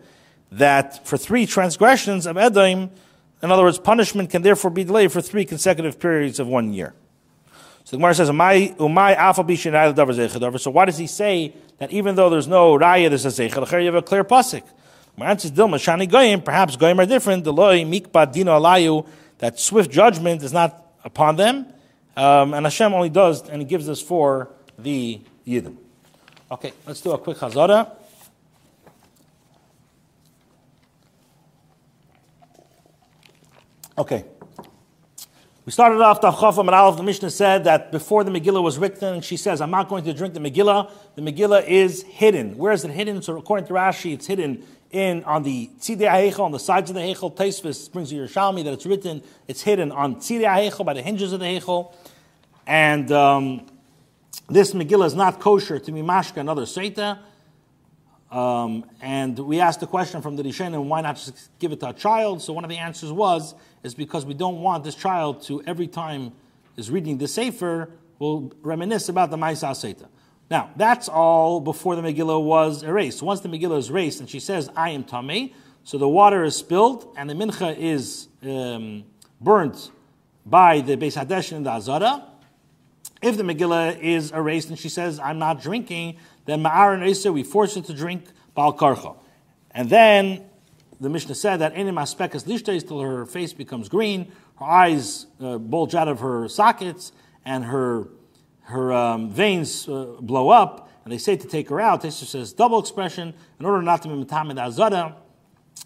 [0.51, 2.91] that for three transgressions of Edom,
[3.43, 6.95] in other words, punishment can therefore be delayed for three consecutive periods of one year.
[7.85, 12.49] So the Gemara says, "Umay umay So why does he say that even though there's
[12.49, 13.81] no raya, there's a zeichel?
[13.81, 14.63] You have a clear pasuk.
[15.17, 16.43] My answer Dilma Shani Goyim.
[16.43, 17.45] Perhaps Goyim are different.
[17.45, 19.07] The loy mikba dino alayu
[19.39, 21.67] that swift judgment is not upon them,
[22.19, 25.77] um, and Hashem only does, and He gives us for the Yidden.
[26.51, 27.93] Okay, let's do a quick Hazara.
[33.97, 34.25] Okay.
[35.65, 36.97] We started off the Chafam and Aleph.
[36.97, 40.15] The Mishnah said that before the Megillah was written, she says, I'm not going to
[40.15, 40.91] drink the Megillah.
[41.15, 42.57] The Megillah is hidden.
[42.57, 43.21] Where is it hidden?
[43.21, 46.95] So according to Rashi, it's hidden in on the tzidei ha'echel, on the sides of
[46.95, 47.35] the hechel.
[47.35, 51.33] Taisvis brings you Yerushalmi that it's written, it's hidden on tzidei ha'echel, by the hinges
[51.33, 51.95] of the hechel.
[52.67, 53.67] And um,
[54.49, 57.19] this Megillah is not kosher to be mashka another seita.
[58.31, 61.89] Um, and we asked the question from the Rishonim, why not just give it to
[61.89, 62.43] a child?
[62.43, 65.87] So one of the answers was, is because we don't want this child to, every
[65.87, 66.33] time
[66.77, 70.09] is reading the Sefer, will reminisce about the Maisa Seita.
[70.51, 73.23] Now, that's all before the Megillah was erased.
[73.23, 75.53] Once the Megillah is erased and she says, I am Tameh,
[75.85, 79.05] so the water is spilled and the Mincha is um,
[79.41, 79.91] burnt
[80.47, 82.25] by the Beis Hadesh and the Azara.
[83.21, 87.31] If the Megillah is erased and she says, I'm not drinking, then Ma'ar and Isa,
[87.31, 88.25] we force her to drink
[88.55, 89.17] Bal Karcha.
[89.73, 90.47] And then
[90.99, 95.59] the Mishnah said that Enim Aspekas Lishtais till her face becomes green, her eyes uh,
[95.59, 97.13] bulge out of her sockets,
[97.45, 98.09] and her
[98.69, 102.03] her um, veins uh, blow up, and they say to take her out.
[102.03, 105.17] Tesha says double expression in order not to be mitamid azara.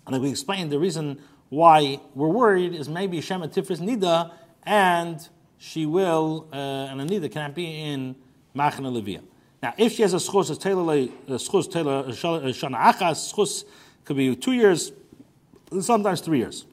[0.04, 4.32] And like we explained, the reason why we're worried is maybe Shema Tifris Nida,
[4.64, 5.28] and
[5.58, 8.16] she will, uh, and a Nida can't be in
[8.56, 9.22] Machna Levia.
[9.62, 13.64] Now, if she has a schus, a schus, achas, schus
[14.04, 14.90] could be two years,
[15.80, 16.64] sometimes three years.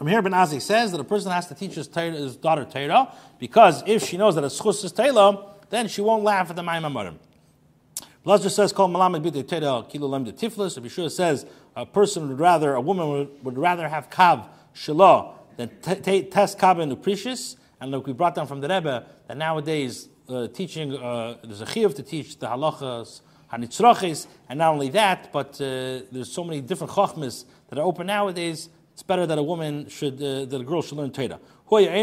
[0.00, 3.12] From here, Ben Azai says that a person has to teach his, his daughter Torah
[3.38, 6.62] because if she knows that a schus is Torah, then she won't laugh at the
[6.62, 7.16] Maimamarim.
[8.24, 11.44] Lazar says, "Call malamed b'tei teda kilo lem de tiflis." Rabbi Yeshua says
[11.76, 16.56] a person would rather, a woman would, would rather have kav shalah than t- test
[16.56, 17.56] kav and nutritious.
[17.78, 21.66] And look, we brought down from the Rebbe that nowadays uh, teaching uh, there's a
[21.66, 23.20] chiyuv to teach the halachas
[23.52, 28.06] hanitzrachis, and not only that, but uh, there's so many different chachmas that are open
[28.06, 28.70] nowadays.
[29.00, 31.40] It's better that a woman should, uh, that a girl should learn Torah.
[31.70, 31.94] There are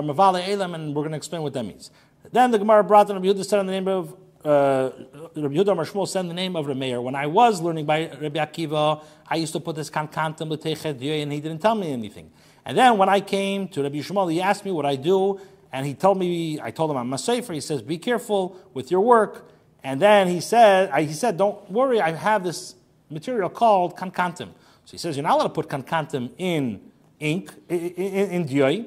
[0.00, 1.90] mavale elam, and we're going to explain what that means.
[2.30, 4.12] Then the Gemara brought the Rabbi Yehuda said in the name of
[4.44, 4.90] uh,
[5.34, 7.02] Rabbi Yehuda Marshmuel said in the name of Rameir.
[7.02, 11.40] When I was learning by Rabbi Akiva, I used to put this kankantam and he
[11.40, 12.30] didn't tell me anything.
[12.64, 15.40] And then when I came to Rabbi Shmuel, he asked me what I do,
[15.72, 17.52] and he told me, I told him I'm a sefer.
[17.52, 19.50] He says, be careful with your work.
[19.82, 22.76] And then he said, he said, don't worry, I have this
[23.10, 24.48] material called kankantam.
[24.84, 26.80] So he says, you're not allowed to put kankantam in
[27.18, 28.86] ink, in, in, in dioi.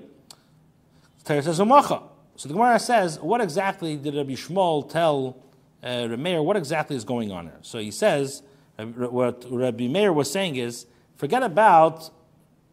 [1.25, 2.03] says, umacha.
[2.35, 5.37] So the Gemara says, what exactly did Rabbi Shmuel tell
[5.83, 6.41] uh, Rabbi Meir?
[6.41, 7.59] What exactly is going on here?
[7.61, 8.41] So he says,
[8.77, 12.09] what Rabbi Meir was saying is, forget about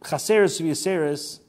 [0.01, 1.39] chaseris v'yaseris,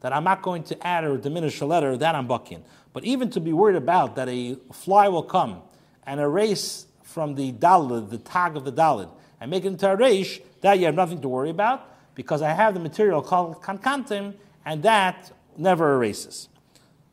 [0.00, 2.62] that I'm not going to add or diminish a letter, that I'm bucking.
[2.92, 5.62] But even to be worried about that a fly will come
[6.06, 9.10] and erase from the dalid, the tag of the dalid,
[9.42, 11.84] and make it into a reish, that you have nothing to worry about,
[12.14, 14.34] because I have the material called kankantim,
[14.64, 16.48] and that never erases.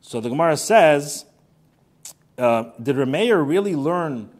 [0.00, 1.24] So the Gemara says,
[2.38, 4.30] uh, did Rameir really learn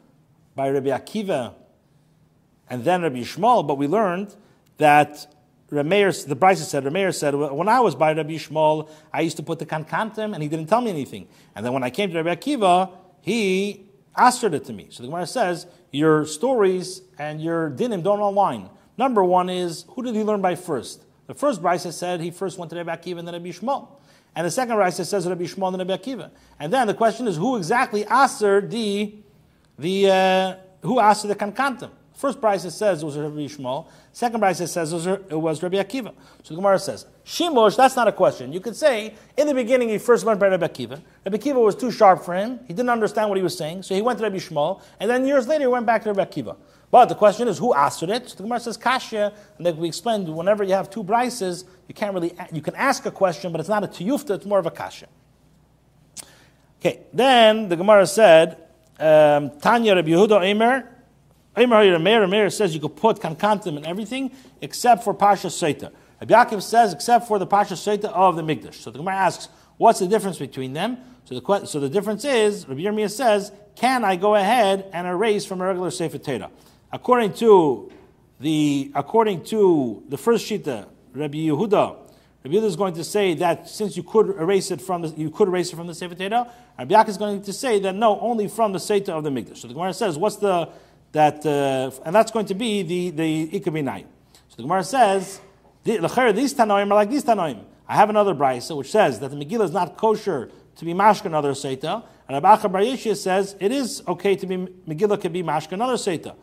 [0.54, 1.54] by Rabbi Akiva
[2.68, 3.66] and then Rabbi Shmuel?
[3.66, 4.36] But we learned
[4.76, 5.26] that
[5.72, 9.42] Rameir, the Bryce said, Rameir said, when I was by Rabbi Shmuel, I used to
[9.42, 11.26] put the kankantim and he didn't tell me anything.
[11.56, 14.88] And then when I came to Rabbi Akiva, he it to me.
[14.90, 18.70] So the Gemara says, your stories and your dinim don't align.
[18.96, 21.04] Number one is, who did he learn by first?
[21.26, 23.88] The first Bryce said he first went to Rabbi Akiva and then Rabbi Shmuel.
[24.34, 26.30] And the second Raisa says Rabbi Shmuel and then Rabbi Akiva.
[26.58, 29.14] And then the question is who exactly answered the,
[29.78, 31.90] the uh, who answered the kankantam?
[32.20, 33.86] First Brisa says it was Rabbi Shmuel.
[34.12, 36.12] Second Brisa says it was Rabbi Akiva.
[36.42, 38.52] So the Gemara says, Shimush, that's not a question.
[38.52, 41.00] You could say, in the beginning he first learned by Rabbi Akiva.
[41.24, 42.60] Rabbi Akiva was too sharp for him.
[42.68, 43.84] He didn't understand what he was saying.
[43.84, 44.82] So he went to Rabbi Shmuel.
[45.00, 46.58] And then years later he went back to Rabbi Akiva.
[46.90, 48.28] But the question is, who asked it?
[48.28, 49.32] So the Gemara says, Kashya.
[49.56, 53.06] And like we explained, whenever you have two Brises, you can't really, you can ask
[53.06, 55.06] a question, but it's not a tiyufta, it's more of a Kashya.
[56.80, 58.58] Okay, then the Gemara said,
[58.98, 60.86] um, Tanya Rabbi Yehuda Eimer,
[61.56, 64.30] Rameir, Rameir says you could put kankantim and everything
[64.60, 65.92] except for Pasha Seita.
[66.20, 68.74] Rabbi Yaakov says except for the Pasha Seita of the Mikdash.
[68.74, 69.48] So the Gemara asks,
[69.78, 70.98] what's the difference between them?
[71.24, 75.46] So the, so the difference is, Rabbi Yirmiyah says, can I go ahead and erase
[75.46, 76.50] from a regular Sefer Torah?
[76.92, 77.90] According to
[78.40, 81.96] the according to the first shita, Rabbi Yehuda,
[82.44, 85.30] Rabbi Yehuda is going to say that since you could erase it from the, you
[85.30, 88.18] could erase it from the Sefer Torah, Rabbi Yaakov is going to say that no,
[88.20, 89.58] only from the Sefer of the Mikdash.
[89.58, 90.68] So the Gemara says, what's the
[91.12, 94.04] that uh, and that's going to be the the ikabinai.
[94.48, 95.40] So the Gemara says,
[95.84, 95.98] the,
[96.34, 97.64] these tanoim are like these tanoim.
[97.88, 101.26] I have another brisa which says that the Megillah is not kosher to be mashka
[101.26, 105.72] another seita, and Rabbi Bar says it is okay to be Megillah can be mashka
[105.72, 106.34] another seita.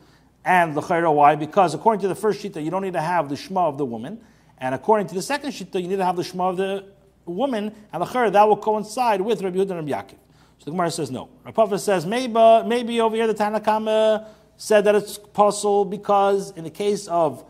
[0.43, 1.35] And the why?
[1.35, 3.85] Because according to the first shita, you don't need to have the shema of the
[3.85, 4.21] woman,
[4.57, 6.85] and according to the second shita, you need to have the shema of the
[7.25, 10.17] woman, and the that will coincide with Rabbi Yehuda and Rabbi Yaakov.
[10.59, 11.29] So the Gemara says no.
[11.43, 12.33] Rav says maybe
[12.65, 14.25] maybe over here the Tanakama
[14.57, 17.45] said that it's possible because in the case of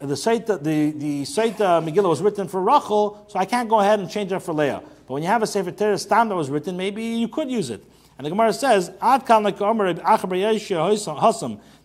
[0.00, 3.80] the Saita, the, the Saita uh, Megillah was written for Rachel, so I can't go
[3.80, 4.82] ahead and change it for Leah.
[5.06, 7.70] But when you have a Sefer Torah Stam that was written, maybe you could use
[7.70, 7.84] it.
[8.18, 9.26] And the Gemara says, Ad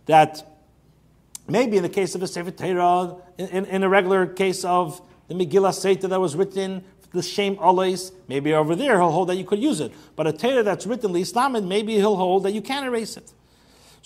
[0.05, 0.43] that
[1.47, 5.01] maybe in the case of a Sefer Torah, in, in, in, a regular case of
[5.27, 9.35] the Megillah Sefer that was written, the Shem Alais, maybe over there he'll hold that
[9.35, 9.91] you could use it.
[10.15, 13.31] But a Torah that's written Islam, maybe he'll hold that you can't erase it.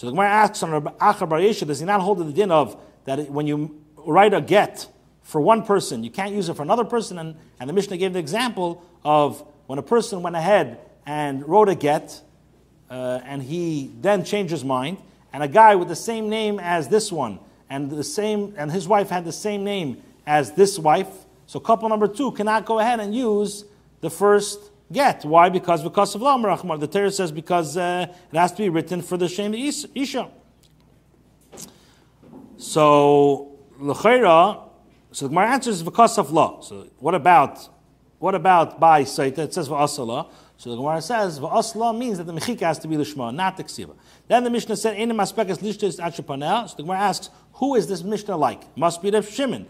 [0.04, 2.76] So the Gemara asks on Acha Bar Yesha, does he not hold the din of
[3.06, 4.86] that when you write a get
[5.22, 7.18] for one person, you can't use it for another person?
[7.20, 11.70] And, and the Mishnah gave the example of when a person went ahead and wrote
[11.70, 12.20] a get,
[12.89, 14.97] uh, and he then changed his mind,
[15.32, 17.39] and a guy with the same name as this one,
[17.70, 21.08] and the same, and his wife had the same name as this wife.
[21.47, 23.64] So couple number two cannot go ahead and use
[24.01, 24.60] the first
[24.92, 25.26] get.
[25.26, 25.50] Why?
[25.50, 26.80] Because because of Lam Rahman.
[26.80, 30.30] The Torah says because uh, it has to be written for the Shem Isha.
[32.58, 34.62] So l'chayra.
[35.12, 36.62] So the Gemara answers because of law.
[36.62, 37.70] So what about
[38.20, 39.40] what about by Saita?
[39.40, 40.30] It says v'asala.
[40.58, 43.66] So the Gemara says v'asala means that the mechika has to be lishma, not the
[43.66, 43.96] ksiva.
[44.28, 46.70] Then the Mishnah said enim aspekas lishtis achapanel.
[46.70, 48.76] So the Gemara asks, who is this Mishnah like?
[48.78, 49.68] Must be Reb Shimon.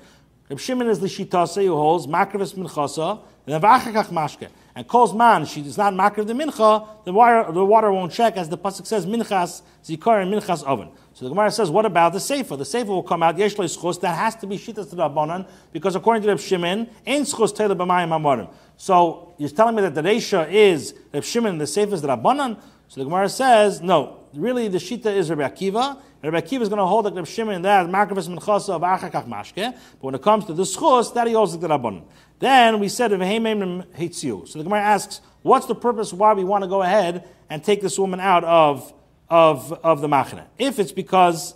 [0.49, 4.49] Reb Shimon is the shitase who holds makravis minchasa and then v'achakach mashke.
[4.75, 8.37] And calls man, she is not makar the mincha, the water, the water won't check,
[8.37, 10.89] as the pasuk says, minchas zikar and minchas oven.
[11.13, 12.55] So the Gemara says, what about the sefer?
[12.55, 15.95] The sefer will come out, yesh schos, that has to be shitas to abonan, because
[15.95, 18.49] according to Reb Shimon, ain't schos tele b'mayim amorim.
[18.75, 22.59] So you're telling me that the Reisha is Reb Shimon, the sefer is the Rabbanan?
[22.87, 25.99] So the Gemara says, no, really the Shita is Rabbi Akiva.
[26.23, 29.73] Rabbi Akiva is going to hold like Reb Shimon that Makravas Menchasa of Achakach Mashke.
[29.73, 32.03] But when it comes to the Schos, that he holds like the Rabbanan.
[32.39, 34.43] Then we said, you.
[34.45, 37.81] So the Gemara asks, what's the purpose why we want to go ahead and take
[37.81, 38.93] this woman out of,
[39.29, 40.45] of, of the Machane?
[40.57, 41.55] If it's because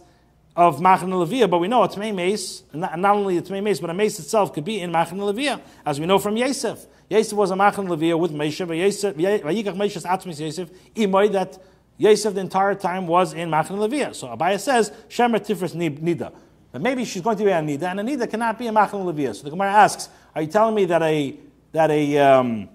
[0.57, 3.80] of Machane Levia, but we know a Tmei Mace, not, not only a Tmei Mace,
[3.80, 6.86] but a Mace itself could be in Machane Levia, as we know from Yosef.
[7.09, 11.57] Yosef was a Machane Levia with Mesha, Vayikach Mesha's Atmis Yosef, Imoy, that
[11.97, 14.13] Yosef the entire time was in Machane Levia.
[14.13, 16.31] So Abaya says, Shemer Tifris Nida.
[16.71, 19.03] But maybe she's going to be a Nida, and a Nida cannot be a Machane
[19.03, 19.35] Levia.
[19.35, 21.35] So the Gemara asks, are you telling me that a
[21.71, 22.69] that a um,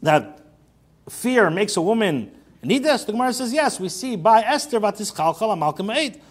[0.00, 0.40] that
[1.08, 2.32] fear makes a woman
[2.64, 3.04] nidas?
[3.04, 3.78] The Gemara says yes.
[3.78, 6.22] We see by Esther vatis chalchal malcolm eight.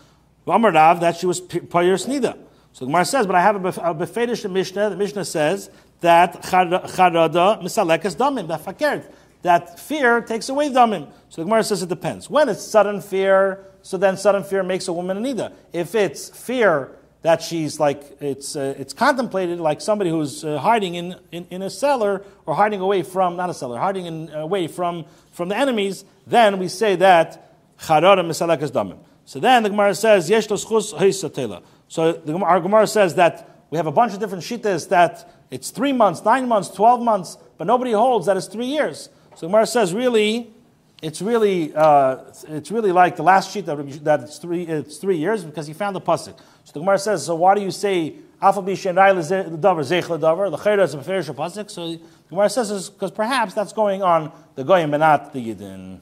[0.48, 2.38] Rav that she was payers nida.
[2.74, 4.90] So the Gemara says, but I have a befedish Mishnah.
[4.90, 9.06] The Mishnah says that charada misalekas damim that fakert
[9.42, 11.12] that fear takes away damim.
[11.30, 12.30] So the Gemara says it depends.
[12.30, 15.54] When it's sudden fear, so then sudden fear makes a woman a nida.
[15.74, 20.96] If it's fear that she's like, it's, uh, it's contemplated like somebody who's uh, hiding
[20.96, 24.68] in, in, in, a cellar or hiding away from, not a cellar, hiding in, away
[24.68, 28.98] from, from the enemies, then we say that charara misalekas damim.
[29.26, 30.64] So then the Gemara says, yesh chus
[31.88, 35.70] So the, our Gemara says that we have a bunch of different shitas that it's
[35.70, 39.10] three months, nine months, twelve months, but nobody holds that it's three years.
[39.36, 40.54] So Gemara says, really,
[41.02, 42.18] it's really, uh,
[42.48, 45.74] it's really like the last sheet that, that it's, three, it's three years because he
[45.74, 46.38] found the pasuk.
[46.64, 50.52] So the Gemara says, so why do you say Alpha Bishen the Davar Zech Davar?
[50.52, 51.72] The Chayra is a Meferish pasuk.
[51.72, 56.02] So the Gemara says because perhaps that's going on the Goyim and not the Yidin.